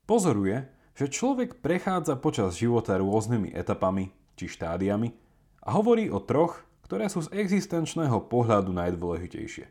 Pozoruje, 0.04 0.66
že 0.98 1.06
človek 1.08 1.62
prechádza 1.62 2.18
počas 2.18 2.58
života 2.58 2.98
rôznymi 2.98 3.54
etapami 3.54 4.10
či 4.34 4.50
štádiami 4.50 5.08
a 5.62 5.68
hovorí 5.78 6.10
o 6.10 6.18
troch 6.18 6.66
ktoré 6.92 7.08
sú 7.08 7.24
z 7.24 7.32
existenčného 7.40 8.28
pohľadu 8.28 8.68
najdôležitejšie. 8.76 9.64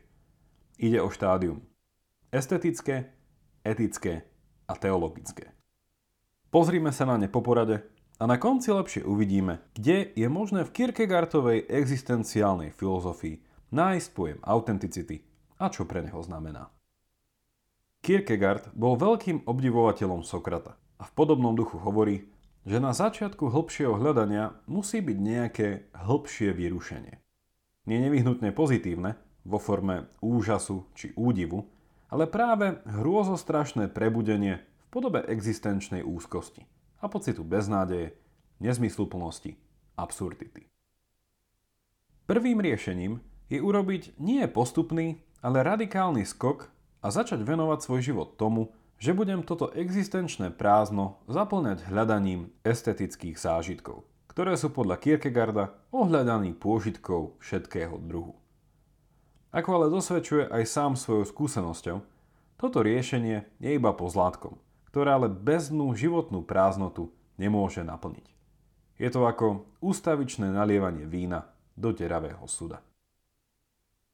Ide 0.82 0.98
o 0.98 1.06
štádium 1.06 1.62
estetické, 2.34 3.14
etické 3.62 4.26
a 4.66 4.74
teologické. 4.74 5.54
Pozrime 6.50 6.90
sa 6.90 7.06
na 7.06 7.14
ne 7.22 7.30
po 7.30 7.38
porade 7.38 7.86
a 8.22 8.26
na 8.30 8.38
konci 8.38 8.70
lepšie 8.70 9.02
uvidíme, 9.02 9.58
kde 9.74 10.14
je 10.14 10.28
možné 10.30 10.62
v 10.62 10.70
Kierkegaardovej 10.70 11.66
existenciálnej 11.66 12.70
filozofii 12.70 13.42
nájsť 13.74 14.08
pojem 14.14 14.38
autenticity 14.46 15.26
a 15.58 15.66
čo 15.66 15.90
pre 15.90 16.06
neho 16.06 16.22
znamená. 16.22 16.70
Kierkegaard 17.98 18.70
bol 18.78 18.94
veľkým 18.94 19.42
obdivovateľom 19.42 20.22
Sokrata 20.22 20.78
a 20.98 21.02
v 21.02 21.14
podobnom 21.18 21.58
duchu 21.58 21.82
hovorí, 21.82 22.30
že 22.62 22.78
na 22.78 22.94
začiatku 22.94 23.50
hĺbšieho 23.50 23.98
hľadania 23.98 24.54
musí 24.70 25.02
byť 25.02 25.18
nejaké 25.18 25.68
hĺbšie 25.90 26.54
vyrušenie. 26.54 27.18
Nie 27.90 27.98
nevyhnutne 28.06 28.54
pozitívne, 28.54 29.18
vo 29.42 29.58
forme 29.58 30.06
úžasu 30.22 30.86
či 30.94 31.10
údivu, 31.18 31.66
ale 32.06 32.30
práve 32.30 32.78
hrôzostrašné 32.86 33.90
prebudenie 33.90 34.62
v 34.62 34.84
podobe 34.94 35.26
existenčnej 35.26 36.06
úzkosti 36.06 36.62
a 37.02 37.10
pocitu 37.10 37.42
beznádeje, 37.42 38.14
nezmysluplnosti, 38.62 39.58
absurdity. 39.98 40.70
Prvým 42.30 42.62
riešením 42.62 43.18
je 43.50 43.58
urobiť 43.58 44.16
nie 44.22 44.46
postupný, 44.46 45.18
ale 45.42 45.66
radikálny 45.66 46.22
skok 46.22 46.70
a 47.02 47.10
začať 47.10 47.42
venovať 47.42 47.82
svoj 47.82 48.00
život 48.00 48.38
tomu, 48.38 48.70
že 49.02 49.10
budem 49.10 49.42
toto 49.42 49.74
existenčné 49.74 50.54
prázdno 50.54 51.18
zaplňať 51.26 51.90
hľadaním 51.90 52.54
estetických 52.62 53.34
zážitkov, 53.34 54.06
ktoré 54.30 54.54
sú 54.54 54.70
podľa 54.70 55.02
Kierkegarda 55.02 55.74
ohľadaní 55.90 56.54
pôžitkov 56.54 57.34
všetkého 57.42 57.98
druhu. 57.98 58.38
Ako 59.50 59.68
ale 59.74 59.92
dosvedčuje 59.92 60.46
aj 60.48 60.64
sám 60.64 60.92
svojou 60.94 61.26
skúsenosťou, 61.26 61.98
toto 62.56 62.78
riešenie 62.78 63.42
je 63.58 63.70
iba 63.74 63.90
pozlátkom, 63.90 64.54
ktoré 64.92 65.16
ale 65.16 65.32
beznú 65.32 65.96
životnú 65.96 66.44
prázdnotu 66.44 67.08
nemôže 67.40 67.80
naplniť. 67.80 68.28
Je 69.00 69.08
to 69.08 69.24
ako 69.24 69.64
ústavičné 69.80 70.52
nalievanie 70.52 71.08
vína 71.08 71.48
do 71.72 71.96
deravého 71.96 72.44
suda. 72.44 72.84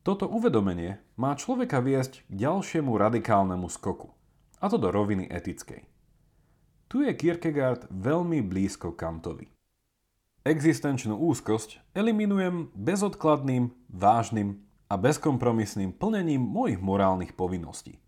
Toto 0.07 0.31
uvedomenie 0.31 1.03
má 1.19 1.35
človeka 1.35 1.83
viesť 1.83 2.23
k 2.31 2.47
ďalšiemu 2.47 2.95
radikálnemu 2.95 3.67
skoku, 3.67 4.15
a 4.63 4.71
to 4.71 4.79
do 4.79 4.95
roviny 4.95 5.27
etickej. 5.27 5.83
Tu 6.89 7.05
je 7.05 7.13
Kierkegaard 7.13 7.91
veľmi 7.91 8.41
blízko 8.41 8.95
Kantovi. 8.95 9.51
Existenčnú 10.47 11.19
úzkosť 11.19 11.83
eliminujem 11.93 12.73
bezodkladným, 12.73 13.75
vážnym 13.93 14.63
a 14.89 14.95
bezkompromisným 14.97 15.93
plnením 15.93 16.41
mojich 16.41 16.81
morálnych 16.81 17.37
povinností. 17.37 18.01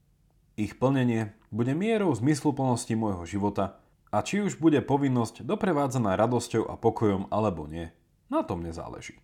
Ich 0.60 0.76
plnenie 0.76 1.32
bude 1.48 1.72
mierou 1.72 2.12
zmysluplnosti 2.12 2.92
môjho 2.92 3.24
života 3.24 3.80
a 4.12 4.20
či 4.20 4.44
už 4.44 4.60
bude 4.60 4.84
povinnosť 4.84 5.40
doprevádzaná 5.40 6.20
radosťou 6.20 6.68
a 6.68 6.76
pokojom 6.76 7.32
alebo 7.32 7.64
nie, 7.64 7.88
na 8.28 8.44
tom 8.44 8.60
nezáleží. 8.60 9.16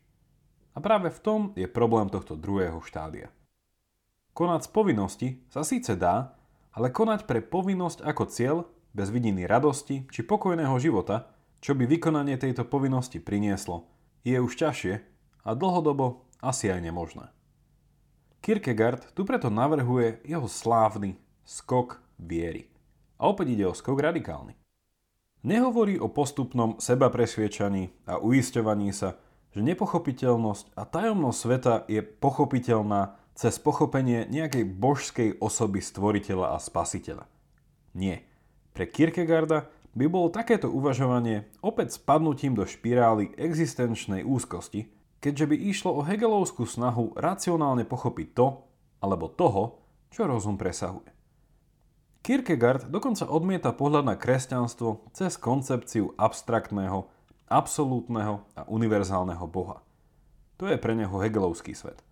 A 0.73 0.81
práve 0.81 1.13
v 1.13 1.21
tom 1.21 1.41
je 1.53 1.69
problém 1.69 2.09
tohto 2.09 2.41
druhého 2.41 2.81
štádia. 2.81 3.29
Konať 4.33 4.65
z 4.65 4.71
povinnosti 4.73 5.29
sa 5.53 5.61
síce 5.61 5.93
dá, 5.93 6.41
ale 6.73 6.89
konať 6.89 7.29
pre 7.29 7.45
povinnosť 7.45 8.01
ako 8.01 8.25
cieľ, 8.33 8.57
bez 8.97 9.13
vidiny 9.13 9.45
radosti 9.45 10.09
či 10.09 10.25
pokojného 10.25 10.73
života, 10.81 11.37
čo 11.61 11.77
by 11.77 11.85
vykonanie 11.85 12.41
tejto 12.41 12.65
povinnosti 12.65 13.21
prinieslo, 13.21 13.85
je 14.25 14.41
už 14.41 14.57
ťažšie 14.57 15.05
a 15.45 15.51
dlhodobo 15.53 16.25
asi 16.41 16.73
aj 16.73 16.81
nemožné. 16.81 17.29
Kierkegaard 18.41 19.13
tu 19.13 19.29
preto 19.29 19.53
navrhuje 19.53 20.25
jeho 20.25 20.49
slávny 20.49 21.26
skok 21.47 22.03
viery. 22.19 22.67
A 23.23 23.31
opäť 23.31 23.55
ide 23.57 23.65
o 23.71 23.73
skok 23.73 24.03
radikálny. 24.03 24.59
Nehovorí 25.47 25.95
o 26.03 26.11
postupnom 26.11 26.83
seba 26.83 27.07
presviečaní 27.07 27.95
a 28.03 28.19
uisťovaní 28.19 28.91
sa, 28.91 29.15
že 29.55 29.63
nepochopiteľnosť 29.63 30.75
a 30.75 30.83
tajomnosť 30.85 31.39
sveta 31.39 31.75
je 31.87 32.03
pochopiteľná 32.03 33.17
cez 33.39 33.57
pochopenie 33.63 34.27
nejakej 34.29 34.67
božskej 34.67 35.29
osoby 35.39 35.81
stvoriteľa 35.81 36.53
a 36.53 36.59
spasiteľa. 36.59 37.25
Nie. 37.95 38.27
Pre 38.77 38.85
Kierkegaarda 38.85 39.71
by 39.97 40.05
bolo 40.13 40.29
takéto 40.29 40.69
uvažovanie 40.69 41.49
opäť 41.65 41.97
spadnutím 41.97 42.53
do 42.53 42.69
špirály 42.69 43.33
existenčnej 43.41 44.29
úzkosti, 44.29 44.93
keďže 45.25 45.49
by 45.49 45.57
išlo 45.57 45.97
o 45.97 46.05
Hegelovskú 46.05 46.69
snahu 46.69 47.17
racionálne 47.17 47.89
pochopiť 47.89 48.29
to, 48.37 48.61
alebo 49.01 49.33
toho, 49.33 49.81
čo 50.13 50.29
rozum 50.29 50.61
presahuje. 50.61 51.16
Kierkegaard 52.27 52.91
dokonca 52.91 53.23
odmieta 53.31 53.71
pohľad 53.71 54.03
na 54.03 54.19
kresťanstvo 54.19 55.15
cez 55.15 55.39
koncepciu 55.39 56.11
abstraktného, 56.19 57.07
absolútneho 57.47 58.43
a 58.59 58.67
univerzálneho 58.67 59.47
Boha. 59.47 59.79
To 60.59 60.67
je 60.67 60.75
pre 60.75 60.99
neho 60.99 61.23
Hegelovský 61.23 61.79
svet. 61.79 62.03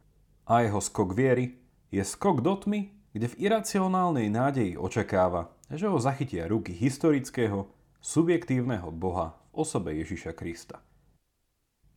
A 0.46 0.62
jeho 0.62 0.78
skok 0.78 1.18
viery 1.18 1.58
je 1.90 2.06
skok 2.06 2.46
do 2.46 2.54
tmy, 2.54 2.94
kde 3.10 3.26
v 3.26 3.38
iracionálnej 3.42 4.30
nádeji 4.30 4.78
očakáva, 4.78 5.50
že 5.66 5.90
ho 5.90 5.98
zachytia 5.98 6.46
ruky 6.46 6.70
historického, 6.70 7.66
subjektívneho 7.98 8.94
Boha 8.94 9.34
v 9.50 9.66
osobe 9.66 9.98
Ježiša 9.98 10.30
Krista. 10.38 10.78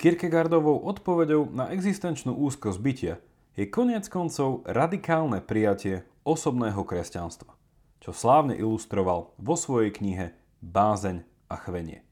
Kierkegaardovou 0.01 0.89
odpoveďou 0.89 1.53
na 1.53 1.69
existenčnú 1.69 2.33
úzkosť 2.33 2.81
bytia 2.81 3.21
je 3.53 3.69
konec 3.69 4.09
koncov 4.09 4.65
radikálne 4.65 5.37
prijatie 5.37 6.01
osobného 6.25 6.81
kresťanstva 6.81 7.56
čo 8.01 8.13
slávne 8.13 8.53
ilustroval 8.57 9.33
vo 9.37 9.55
svojej 9.55 9.93
knihe 9.93 10.33
Bázeň 10.61 11.23
a 11.49 11.55
chvenie. 11.57 12.03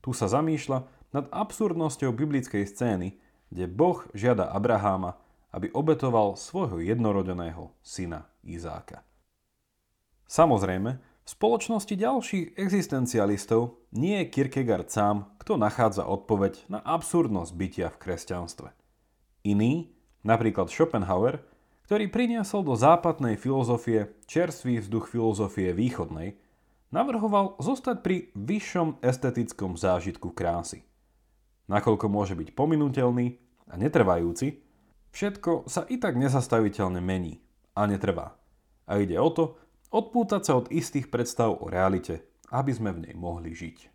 Tu 0.00 0.14
sa 0.16 0.30
zamýšľa 0.30 0.88
nad 1.12 1.24
absurdnosťou 1.32 2.12
biblickej 2.12 2.64
scény, 2.68 3.16
kde 3.48 3.64
Boh 3.68 4.04
žiada 4.12 4.48
Abraháma, 4.52 5.16
aby 5.52 5.72
obetoval 5.72 6.36
svojho 6.36 6.84
jednorodeného 6.84 7.72
syna 7.80 8.28
Izáka. 8.44 9.04
Samozrejme, 10.28 11.00
v 11.00 11.28
spoločnosti 11.28 11.92
ďalších 11.92 12.56
existencialistov 12.56 13.80
nie 13.92 14.20
je 14.20 14.32
Kierkegaard 14.32 14.88
sám, 14.88 15.28
kto 15.40 15.60
nachádza 15.60 16.04
odpoveď 16.04 16.68
na 16.68 16.80
absurdnosť 16.84 17.52
bytia 17.52 17.88
v 17.92 18.00
kresťanstve. 18.00 18.68
Iný, 19.44 19.92
napríklad 20.24 20.68
Schopenhauer, 20.72 21.44
ktorý 21.88 22.12
priniesol 22.12 22.68
do 22.68 22.76
západnej 22.76 23.40
filozofie 23.40 24.12
čerstvý 24.28 24.84
vzduch 24.84 25.08
filozofie 25.08 25.72
východnej, 25.72 26.36
navrhoval 26.92 27.56
zostať 27.56 28.04
pri 28.04 28.28
vyššom 28.36 29.00
estetickom 29.00 29.72
zážitku 29.80 30.36
krásy. 30.36 30.84
Nakoľko 31.64 32.12
môže 32.12 32.36
byť 32.36 32.52
pominutelný 32.52 33.40
a 33.72 33.80
netrvajúci, 33.80 34.60
všetko 35.16 35.64
sa 35.64 35.88
i 35.88 35.96
tak 35.96 36.20
nezastaviteľne 36.20 37.00
mení 37.00 37.40
a 37.72 37.88
netrvá. 37.88 38.36
A 38.84 39.00
ide 39.00 39.16
o 39.16 39.32
to, 39.32 39.56
odpútať 39.88 40.42
sa 40.44 40.60
od 40.60 40.68
istých 40.68 41.08
predstav 41.08 41.56
o 41.56 41.72
realite, 41.72 42.20
aby 42.52 42.68
sme 42.68 42.92
v 42.92 43.08
nej 43.08 43.14
mohli 43.16 43.56
žiť. 43.56 43.88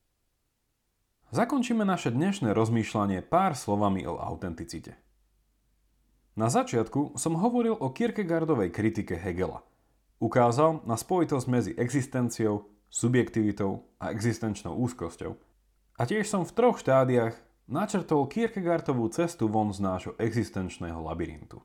Zakončíme 1.30 1.86
naše 1.86 2.10
dnešné 2.10 2.58
rozmýšľanie 2.58 3.22
pár 3.22 3.54
slovami 3.54 4.02
o 4.10 4.18
autenticite. 4.18 5.03
Na 6.34 6.50
začiatku 6.50 7.14
som 7.14 7.38
hovoril 7.38 7.78
o 7.78 7.94
Kierkegaardovej 7.94 8.74
kritike 8.74 9.14
Hegela. 9.14 9.62
Ukázal 10.18 10.82
na 10.82 10.98
spojitosť 10.98 11.46
medzi 11.46 11.72
existenciou, 11.78 12.74
subjektivitou 12.90 13.86
a 14.02 14.10
existenčnou 14.10 14.74
úzkosťou. 14.82 15.38
A 15.94 16.02
tiež 16.10 16.26
som 16.26 16.42
v 16.42 16.56
troch 16.58 16.82
štádiách 16.82 17.38
načrtol 17.70 18.26
Kierkegaardovú 18.26 19.14
cestu 19.14 19.46
von 19.46 19.70
z 19.70 19.86
nášho 19.86 20.14
existenčného 20.18 20.98
labyrintu. 21.06 21.62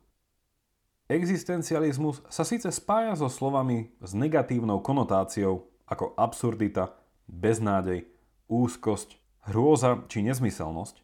Existencializmus 1.09 2.21
sa 2.29 2.45
síce 2.45 2.69
spája 2.69 3.17
so 3.17 3.25
slovami 3.25 3.89
s 3.97 4.13
negatívnou 4.13 4.85
konotáciou 4.85 5.65
ako 5.89 6.13
absurdita, 6.13 6.93
beznádej, 7.25 8.05
úzkosť, 8.45 9.17
hrôza 9.49 10.05
či 10.05 10.21
nezmyselnosť, 10.21 11.01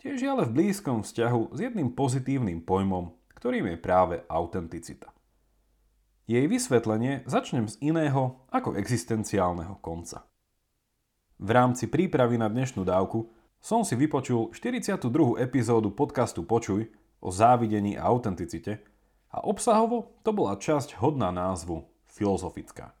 Tiež 0.00 0.16
je 0.16 0.32
ale 0.32 0.48
v 0.48 0.56
blízkom 0.56 1.04
vzťahu 1.04 1.52
s 1.52 1.58
jedným 1.60 1.92
pozitívnym 1.92 2.64
pojmom, 2.64 3.12
ktorým 3.36 3.68
je 3.68 3.76
práve 3.76 4.16
autenticita. 4.32 5.12
Jej 6.24 6.48
vysvetlenie 6.48 7.28
začnem 7.28 7.68
z 7.68 7.76
iného 7.84 8.40
ako 8.48 8.80
existenciálneho 8.80 9.76
konca. 9.84 10.24
V 11.36 11.48
rámci 11.52 11.84
prípravy 11.84 12.40
na 12.40 12.48
dnešnú 12.48 12.80
dávku 12.80 13.28
som 13.60 13.84
si 13.84 13.92
vypočul 13.92 14.48
42. 14.56 15.04
epizódu 15.36 15.92
podcastu 15.92 16.48
Počuj 16.48 16.88
o 17.20 17.28
závidení 17.28 18.00
a 18.00 18.08
autenticite 18.08 18.80
a 19.28 19.44
obsahovo 19.44 20.16
to 20.24 20.32
bola 20.32 20.56
časť 20.56 20.96
hodná 20.96 21.28
názvu 21.28 21.84
filozofická. 22.08 22.96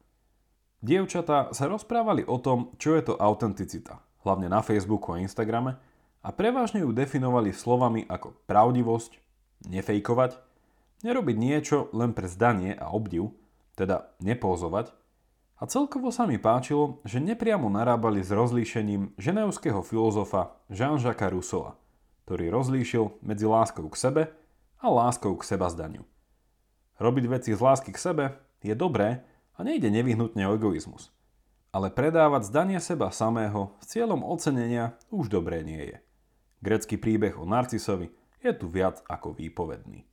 Dievčatá 0.84 1.56
sa 1.56 1.64
rozprávali 1.64 2.28
o 2.28 2.36
tom, 2.36 2.76
čo 2.76 2.92
je 2.92 3.08
to 3.08 3.16
autenticita, 3.16 4.04
hlavne 4.20 4.52
na 4.52 4.60
Facebooku 4.60 5.16
a 5.16 5.24
Instagrame– 5.24 5.80
a 6.20 6.28
prevažne 6.30 6.84
ju 6.84 6.92
definovali 6.92 7.52
slovami 7.52 8.04
ako 8.04 8.36
pravdivosť, 8.44 9.16
nefejkovať, 9.68 10.36
nerobiť 11.04 11.36
niečo 11.36 11.88
len 11.96 12.12
pre 12.12 12.28
zdanie 12.28 12.76
a 12.76 12.92
obdiv, 12.92 13.32
teda 13.76 14.12
nepózovať, 14.20 14.92
a 15.60 15.68
celkovo 15.68 16.08
sa 16.08 16.24
mi 16.24 16.40
páčilo, 16.40 17.04
že 17.04 17.20
nepriamo 17.20 17.68
narábali 17.68 18.24
s 18.24 18.32
rozlíšením 18.32 19.12
ženevského 19.20 19.84
filozofa 19.84 20.56
Jean-Jacques 20.72 21.28
Rousseau, 21.28 21.76
ktorý 22.24 22.48
rozlíšil 22.48 23.20
medzi 23.20 23.44
láskou 23.44 23.84
k 23.92 24.00
sebe 24.00 24.22
a 24.80 24.88
láskou 24.88 25.36
k 25.36 25.44
seba 25.44 25.68
zdaniu. 25.68 26.08
Robiť 26.96 27.24
veci 27.28 27.52
z 27.52 27.60
lásky 27.60 27.92
k 27.92 28.00
sebe 28.00 28.24
je 28.64 28.72
dobré 28.72 29.20
a 29.52 29.60
nejde 29.60 29.92
nevyhnutne 29.92 30.48
o 30.48 30.56
egoizmus. 30.56 31.12
Ale 31.76 31.92
predávať 31.92 32.48
zdanie 32.48 32.80
seba 32.80 33.12
samého 33.12 33.76
s 33.84 33.92
cieľom 33.92 34.24
ocenenia 34.24 34.96
už 35.12 35.28
dobré 35.28 35.60
nie 35.60 35.92
je. 35.92 35.96
Grecký 36.60 37.00
príbeh 37.00 37.40
o 37.40 37.48
Narcisovi 37.48 38.12
je 38.44 38.52
tu 38.52 38.68
viac 38.68 39.00
ako 39.08 39.32
výpovedný. 39.32 40.04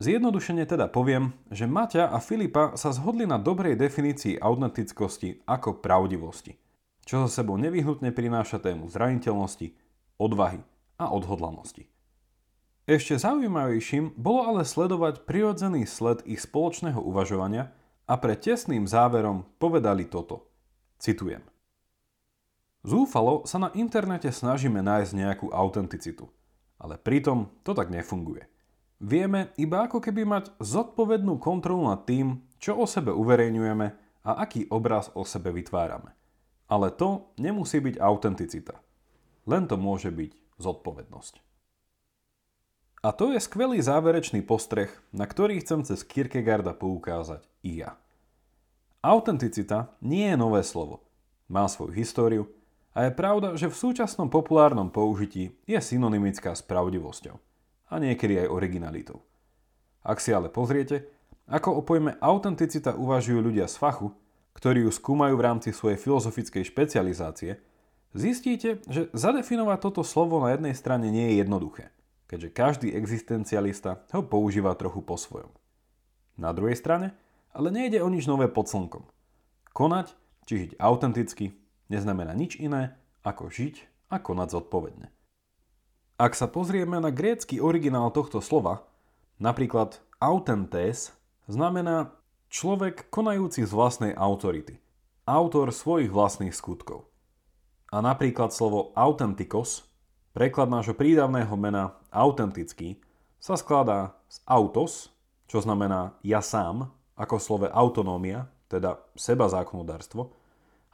Zjednodušene 0.00 0.66
teda 0.66 0.90
poviem, 0.90 1.32
že 1.54 1.70
Maťa 1.70 2.10
a 2.10 2.18
Filipa 2.18 2.74
sa 2.74 2.90
zhodli 2.90 3.24
na 3.24 3.38
dobrej 3.38 3.78
definícii 3.78 4.42
autentickosti 4.42 5.46
ako 5.46 5.78
pravdivosti, 5.78 6.58
čo 7.06 7.24
za 7.24 7.40
sebou 7.40 7.54
nevyhnutne 7.56 8.10
prináša 8.10 8.58
tému 8.58 8.90
zraniteľnosti, 8.90 9.70
odvahy 10.18 10.60
a 10.98 11.14
odhodlanosti. 11.14 11.86
Ešte 12.84 13.16
zaujímavejším 13.16 14.12
bolo 14.20 14.44
ale 14.44 14.62
sledovať 14.68 15.24
prirodzený 15.24 15.88
sled 15.88 16.20
ich 16.28 16.44
spoločného 16.44 17.00
uvažovania 17.00 17.72
a 18.04 18.20
pre 18.20 18.36
tesným 18.36 18.84
záverom 18.84 19.48
povedali 19.56 20.04
toto. 20.04 20.52
Citujem. 21.00 21.53
Zúfalo 22.84 23.48
sa 23.48 23.56
na 23.56 23.72
internete 23.72 24.28
snažíme 24.28 24.84
nájsť 24.84 25.12
nejakú 25.16 25.46
autenticitu. 25.48 26.28
Ale 26.76 27.00
pritom 27.00 27.48
to 27.64 27.72
tak 27.72 27.88
nefunguje. 27.88 28.44
Vieme 29.00 29.56
iba 29.56 29.88
ako 29.88 30.04
keby 30.04 30.28
mať 30.28 30.44
zodpovednú 30.60 31.40
kontrolu 31.40 31.88
nad 31.88 32.04
tým, 32.04 32.44
čo 32.60 32.76
o 32.76 32.84
sebe 32.84 33.08
uverejňujeme 33.08 33.86
a 34.28 34.30
aký 34.44 34.68
obraz 34.68 35.08
o 35.16 35.24
sebe 35.24 35.48
vytvárame. 35.56 36.12
Ale 36.68 36.92
to 36.92 37.32
nemusí 37.40 37.80
byť 37.80 37.96
autenticita. 37.96 38.76
Len 39.48 39.64
to 39.64 39.80
môže 39.80 40.12
byť 40.12 40.60
zodpovednosť. 40.60 41.34
A 43.04 43.12
to 43.12 43.36
je 43.36 43.40
skvelý 43.40 43.84
záverečný 43.84 44.40
postreh, 44.44 44.88
na 45.12 45.28
ktorý 45.28 45.60
chcem 45.60 45.84
cez 45.84 46.00
Kierkegaarda 46.04 46.72
poukázať 46.72 47.44
i 47.60 47.84
ja. 47.84 48.00
Autenticita 49.04 49.92
nie 50.00 50.24
je 50.32 50.36
nové 50.40 50.64
slovo. 50.64 51.04
Má 51.44 51.68
svoju 51.68 51.92
históriu, 51.92 52.48
a 52.94 52.98
je 53.04 53.10
pravda, 53.10 53.58
že 53.58 53.66
v 53.66 53.76
súčasnom 53.76 54.30
populárnom 54.30 54.86
použití 54.86 55.58
je 55.66 55.78
synonymická 55.82 56.54
s 56.54 56.62
pravdivosťou 56.62 57.34
a 57.90 57.94
niekedy 57.98 58.46
aj 58.46 58.54
originalitou. 58.54 59.18
Ak 60.06 60.22
si 60.22 60.30
ale 60.30 60.46
pozriete, 60.46 61.10
ako 61.50 61.80
o 61.80 61.82
pojme 61.82 62.16
autenticita 62.22 62.94
uvažujú 62.94 63.42
ľudia 63.42 63.66
z 63.66 63.76
fachu, 63.76 64.14
ktorí 64.54 64.86
ju 64.86 64.90
skúmajú 64.94 65.34
v 65.34 65.44
rámci 65.44 65.68
svojej 65.74 65.98
filozofickej 65.98 66.62
špecializácie, 66.70 67.58
zistíte, 68.14 68.78
že 68.86 69.10
zadefinovať 69.10 69.78
toto 69.82 70.06
slovo 70.06 70.38
na 70.38 70.54
jednej 70.54 70.72
strane 70.78 71.10
nie 71.10 71.34
je 71.34 71.42
jednoduché, 71.42 71.90
keďže 72.30 72.54
každý 72.54 72.88
existencialista 72.94 74.06
ho 74.14 74.22
používa 74.22 74.72
trochu 74.78 75.02
po 75.02 75.18
svojom. 75.18 75.50
Na 76.38 76.54
druhej 76.54 76.78
strane, 76.78 77.18
ale 77.50 77.74
nejde 77.74 77.98
o 78.00 78.08
nič 78.08 78.30
nové 78.30 78.46
pod 78.46 78.70
slnkom. 78.70 79.04
Konať, 79.74 80.14
či 80.46 80.66
žiť 80.66 80.72
autenticky, 80.78 81.58
neznamená 81.94 82.34
nič 82.34 82.58
iné 82.58 82.98
ako 83.22 83.48
žiť 83.48 84.10
a 84.10 84.18
konať 84.18 84.58
zodpovedne. 84.58 85.08
Ak 86.18 86.38
sa 86.38 86.46
pozrieme 86.46 86.98
na 87.02 87.10
grécky 87.10 87.58
originál 87.58 88.10
tohto 88.14 88.38
slova, 88.38 88.86
napríklad 89.42 89.98
autentes 90.22 91.10
znamená 91.50 92.14
človek 92.50 93.10
konajúci 93.10 93.66
z 93.66 93.72
vlastnej 93.74 94.12
autority, 94.14 94.78
autor 95.26 95.74
svojich 95.74 96.14
vlastných 96.14 96.54
skutkov. 96.54 97.10
A 97.90 97.98
napríklad 97.98 98.54
slovo 98.54 98.94
autentikos, 98.94 99.86
preklad 100.34 100.70
nášho 100.70 100.94
prídavného 100.94 101.54
mena 101.58 101.98
autentický, 102.14 102.98
sa 103.42 103.58
skladá 103.58 104.14
z 104.30 104.38
autos, 104.46 105.10
čo 105.50 105.60
znamená 105.60 106.14
ja 106.22 106.38
sám, 106.38 106.94
ako 107.18 107.42
slove 107.42 107.68
autonómia, 107.70 108.50
teda 108.70 109.02
seba 109.14 109.50
zákonodárstvo, 109.50 110.34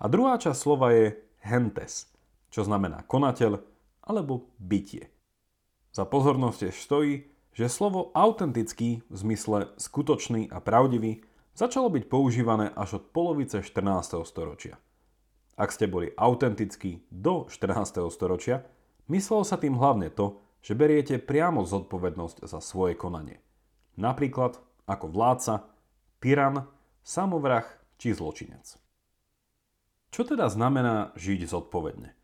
a 0.01 0.05
druhá 0.09 0.41
časť 0.41 0.57
slova 0.57 0.97
je 0.97 1.13
hentes, 1.45 2.09
čo 2.49 2.65
znamená 2.65 3.05
konateľ 3.05 3.61
alebo 4.01 4.49
bytie. 4.57 5.13
Za 5.93 6.09
pozornosť 6.09 6.57
tiež 6.67 6.77
stojí, 6.81 7.15
že 7.53 7.69
slovo 7.69 8.09
autentický 8.17 9.05
v 9.11 9.15
zmysle 9.15 9.77
skutočný 9.77 10.49
a 10.49 10.63
pravdivý 10.63 11.21
začalo 11.53 11.93
byť 11.93 12.05
používané 12.09 12.73
až 12.73 13.03
od 13.03 13.13
polovice 13.13 13.61
14. 13.61 14.25
storočia. 14.25 14.81
Ak 15.61 15.77
ste 15.77 15.85
boli 15.85 16.15
autentickí 16.17 17.05
do 17.13 17.45
14. 17.53 18.01
storočia, 18.09 18.65
myslelo 19.13 19.45
sa 19.45 19.61
tým 19.61 19.77
hlavne 19.77 20.09
to, 20.09 20.41
že 20.65 20.79
beriete 20.79 21.21
priamo 21.21 21.69
zodpovednosť 21.69 22.49
za 22.49 22.65
svoje 22.65 22.97
konanie. 22.97 23.45
Napríklad 24.01 24.57
ako 24.89 25.07
vládca, 25.13 25.69
tyran, 26.23 26.65
samovrah 27.05 27.69
či 28.01 28.17
zločinec. 28.17 28.81
Čo 30.11 30.27
teda 30.27 30.51
znamená 30.51 31.15
žiť 31.15 31.47
zodpovedne? 31.47 32.19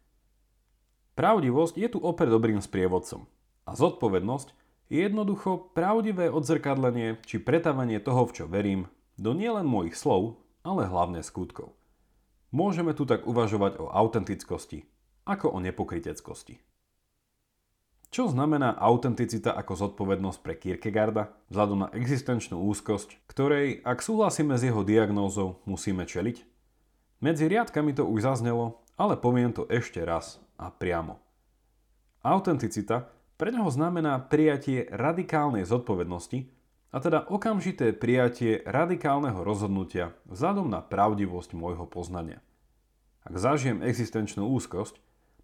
Pravdivosť 1.14 1.79
je 1.79 1.88
tu 1.88 1.99
opäť 2.03 2.35
dobrým 2.35 2.59
sprievodcom 2.59 3.31
a 3.62 3.70
zodpovednosť 3.79 4.53
je 4.90 5.07
jednoducho 5.07 5.70
pravdivé 5.70 6.27
odzrkadlenie 6.29 7.22
či 7.22 7.38
pretavenie 7.38 8.03
toho, 8.03 8.27
v 8.27 8.35
čo 8.35 8.44
verím, 8.51 8.90
do 9.16 9.33
nielen 9.33 9.70
mojich 9.70 9.94
slov, 9.94 10.42
ale 10.66 10.90
hlavne 10.90 11.22
skutkov. 11.22 11.79
Môžeme 12.51 12.90
tu 12.90 13.07
tak 13.07 13.22
uvažovať 13.22 13.79
o 13.79 13.87
autentickosti, 13.90 14.87
ako 15.22 15.55
o 15.55 15.59
nepokriteckosti. 15.62 16.59
Čo 18.11 18.31
znamená 18.31 18.75
autenticita 18.79 19.55
ako 19.55 19.72
zodpovednosť 19.75 20.38
pre 20.42 20.55
Kierkegaarda 20.59 21.35
vzhľadom 21.51 21.79
na 21.87 21.88
existenčnú 21.94 22.66
úzkosť, 22.66 23.18
ktorej, 23.31 23.83
ak 23.83 23.99
súhlasíme 24.03 24.55
s 24.59 24.62
jeho 24.62 24.87
diagnózou, 24.87 25.62
musíme 25.66 26.07
čeliť? 26.07 26.56
Medzi 27.21 27.49
riadkami 27.49 27.97
to 27.97 28.05
už 28.05 28.25
zaznelo, 28.27 28.81
ale 28.97 29.17
poviem 29.17 29.53
to 29.53 29.65
ešte 29.69 30.01
raz 30.05 30.41
a 30.61 30.73
priamo. 30.73 31.21
Autenticita 32.25 33.09
pre 33.37 33.53
neho 33.53 33.69
znamená 33.69 34.17
prijatie 34.21 34.89
radikálnej 34.89 35.69
zodpovednosti, 35.69 36.49
a 36.95 37.03
teda 37.03 37.29
okamžité 37.29 37.93
prijatie 37.93 38.65
radikálneho 38.65 39.45
rozhodnutia 39.45 40.17
vzhľadom 40.33 40.73
na 40.73 40.81
pravdivosť 40.81 41.53
môjho 41.53 41.85
poznania. 41.85 42.41
Ak 43.27 43.37
zažijem 43.37 43.85
existenčnú 43.85 44.49
úzkosť, 44.57 44.97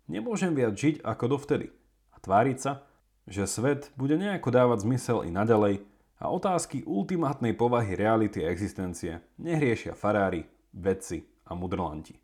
nemôžem 0.09 0.57
viac 0.57 0.73
žiť 0.73 1.05
ako 1.05 1.37
dovtedy– 1.37 1.69
tváriť 2.23 2.59
sa, 2.59 2.87
že 3.27 3.51
svet 3.51 3.91
bude 3.99 4.15
nejako 4.15 4.55
dávať 4.55 4.87
zmysel 4.87 5.27
i 5.27 5.31
naďalej 5.35 5.83
a 6.23 6.31
otázky 6.31 6.87
ultimátnej 6.87 7.53
povahy 7.59 7.99
reality 7.99 8.47
a 8.47 8.51
existencie 8.51 9.19
nehriešia 9.43 9.99
farári, 9.99 10.47
vedci 10.71 11.27
a 11.53 11.55
mudrlanti. 11.55 12.17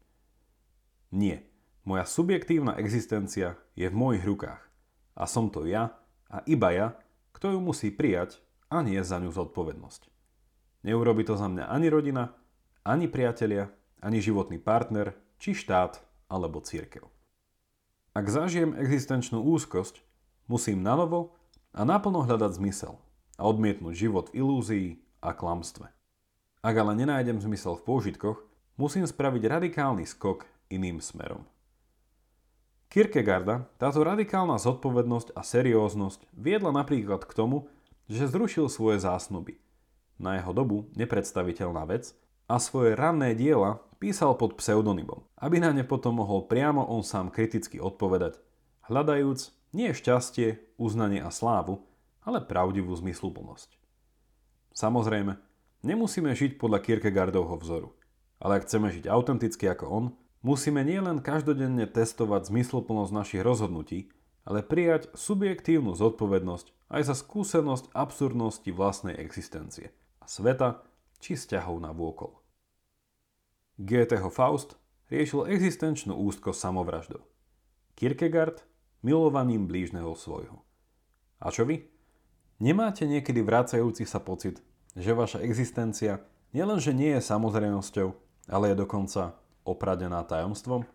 Nie, 1.13 1.45
moja 1.85 2.09
subjektívna 2.09 2.81
existencia 2.81 3.61
je 3.77 3.85
v 3.93 3.97
mojich 3.97 4.25
rukách 4.25 4.65
a 5.13 5.29
som 5.29 5.53
to 5.53 5.69
ja 5.69 6.01
a 6.33 6.41
iba 6.49 6.73
ja, 6.73 6.87
kto 7.37 7.53
ju 7.53 7.61
musí 7.61 7.93
prijať 7.93 8.41
a 8.73 8.81
nie 8.81 9.01
za 9.05 9.21
ňu 9.21 9.29
zodpovednosť. 9.29 10.09
Neurobi 10.89 11.29
to 11.29 11.37
za 11.37 11.49
mňa 11.53 11.69
ani 11.69 11.93
rodina, 11.93 12.33
ani 12.87 13.05
priatelia, 13.11 13.69
ani 14.01 14.25
životný 14.25 14.57
partner, 14.63 15.13
či 15.37 15.53
štát 15.53 16.01
alebo 16.33 16.65
církev. 16.65 17.05
Ak 18.17 18.27
zažijem 18.33 18.75
existenčnú 18.75 19.45
úzkosť, 19.45 20.01
musím 20.49 20.83
nanovo 20.83 21.37
a 21.77 21.85
naplno 21.85 22.25
hľadať 22.25 22.57
zmysel 22.57 22.99
a 23.39 23.43
odmietnúť 23.47 23.95
život 23.95 24.33
v 24.33 24.43
ilúzii 24.43 24.89
a 25.23 25.35
klamstve. 25.35 25.91
Ak 26.59 26.75
ale 26.75 26.99
nenájdem 26.99 27.39
zmysel 27.39 27.79
v 27.79 27.87
pôžitkoch, 27.87 28.48
musím 28.79 29.05
spraviť 29.05 29.43
radikálny 29.45 30.07
skok 30.07 30.47
iným 30.71 31.03
smerom. 31.03 31.43
Kierkegaarda 32.89 33.69
táto 33.77 34.01
radikálna 34.01 34.57
zodpovednosť 34.57 35.37
a 35.37 35.45
serióznosť 35.45 36.25
viedla 36.33 36.73
napríklad 36.73 37.21
k 37.29 37.37
tomu, 37.37 37.69
že 38.09 38.25
zrušil 38.25 38.73
svoje 38.73 39.05
zásnuby. 39.05 39.61
Na 40.17 40.41
jeho 40.41 40.57
dobu 40.57 40.89
nepredstaviteľná 40.97 41.85
vec 41.85 42.17
a 42.49 42.57
svoje 42.57 42.97
ranné 42.97 43.37
diela 43.37 43.85
písal 44.01 44.33
pod 44.41 44.57
pseudonymom, 44.57 45.21
aby 45.37 45.61
na 45.61 45.77
ne 45.77 45.85
potom 45.85 46.17
mohol 46.23 46.49
priamo 46.49 46.81
on 46.89 47.05
sám 47.05 47.29
kriticky 47.29 47.77
odpovedať, 47.77 48.41
hľadajúc 48.89 49.53
nie 49.77 49.93
šťastie, 49.93 50.81
uznanie 50.81 51.21
a 51.21 51.29
slávu, 51.29 51.85
ale 52.25 52.41
pravdivú 52.41 52.97
zmysluplnosť. 52.97 53.77
Samozrejme, 54.73 55.37
nemusíme 55.85 56.33
žiť 56.33 56.57
podľa 56.57 56.81
Kierkegaardovho 56.81 57.61
vzoru, 57.61 57.93
ale 58.39 58.63
ak 58.63 58.67
chceme 58.71 58.91
žiť 58.95 59.11
autenticky 59.11 59.67
ako 59.67 59.87
on, 59.87 60.05
musíme 60.47 60.83
nielen 60.87 61.23
každodenne 61.23 61.87
testovať 61.91 62.51
zmysluplnosť 62.51 63.13
našich 63.13 63.43
rozhodnutí, 63.43 64.11
ale 64.49 64.65
prijať 64.65 65.13
subjektívnu 65.13 65.93
zodpovednosť 65.93 66.73
aj 66.89 67.03
za 67.13 67.15
skúsenosť 67.19 67.93
absurdnosti 67.93 68.71
vlastnej 68.73 69.15
existencie 69.21 69.93
a 70.23 70.25
sveta 70.25 70.87
či 71.21 71.37
vzťahov 71.37 71.77
na 71.85 71.93
vôkol. 71.93 72.39
Goetheho 73.77 74.33
Faust 74.33 74.81
riešil 75.13 75.47
existenčnú 75.53 76.17
úzkosť 76.17 76.59
samovraždou. 76.59 77.23
Kierkegaard 77.95 78.65
milovaním 79.03 79.69
blížneho 79.69 80.15
svojho. 80.17 80.65
A 81.39 81.55
čo 81.55 81.63
vy? 81.63 81.87
Nemáte 82.59 83.07
niekedy 83.07 83.39
vracajúci 83.39 84.03
sa 84.03 84.19
pocit, 84.19 84.59
že 84.99 85.15
vaša 85.15 85.39
existencia 85.47 86.27
nielenže 86.51 86.91
nie 86.91 87.15
je 87.15 87.23
samozrejmosťou, 87.23 88.28
ale 88.49 88.73
je 88.73 88.81
dokonca 88.83 89.37
opradená 89.63 90.25
tajomstvom? 90.25 90.89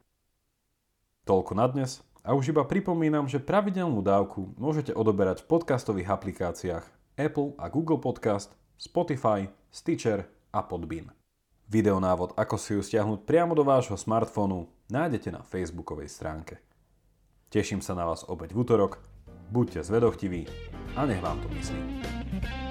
Toľko 1.23 1.53
na 1.55 1.69
dnes 1.69 2.03
a 2.25 2.35
už 2.35 2.51
iba 2.51 2.65
pripomínam, 2.67 3.29
že 3.29 3.39
pravidelnú 3.39 4.03
dávku 4.03 4.51
môžete 4.59 4.91
odoberať 4.91 5.43
v 5.43 5.55
podcastových 5.55 6.11
aplikáciách 6.11 6.85
Apple 7.15 7.53
a 7.61 7.69
Google 7.69 8.01
Podcast, 8.01 8.51
Spotify, 8.75 9.47
Stitcher 9.69 10.25
a 10.51 10.59
Podbean. 10.65 11.13
Videonávod, 11.69 12.35
ako 12.35 12.55
si 12.59 12.75
ju 12.75 12.81
stiahnuť 12.83 13.23
priamo 13.23 13.55
do 13.55 13.63
vášho 13.63 13.95
smartfónu, 13.95 14.67
nájdete 14.91 15.31
na 15.31 15.41
facebookovej 15.45 16.11
stránke. 16.11 16.59
Teším 17.53 17.79
sa 17.79 17.93
na 17.93 18.03
vás 18.03 18.25
opäť 18.27 18.57
v 18.57 18.65
útorok, 18.65 18.99
buďte 19.53 19.85
zvedochtiví 19.85 20.49
a 20.97 21.05
nech 21.05 21.21
vám 21.21 21.39
to 21.39 21.47
myslí. 21.53 22.62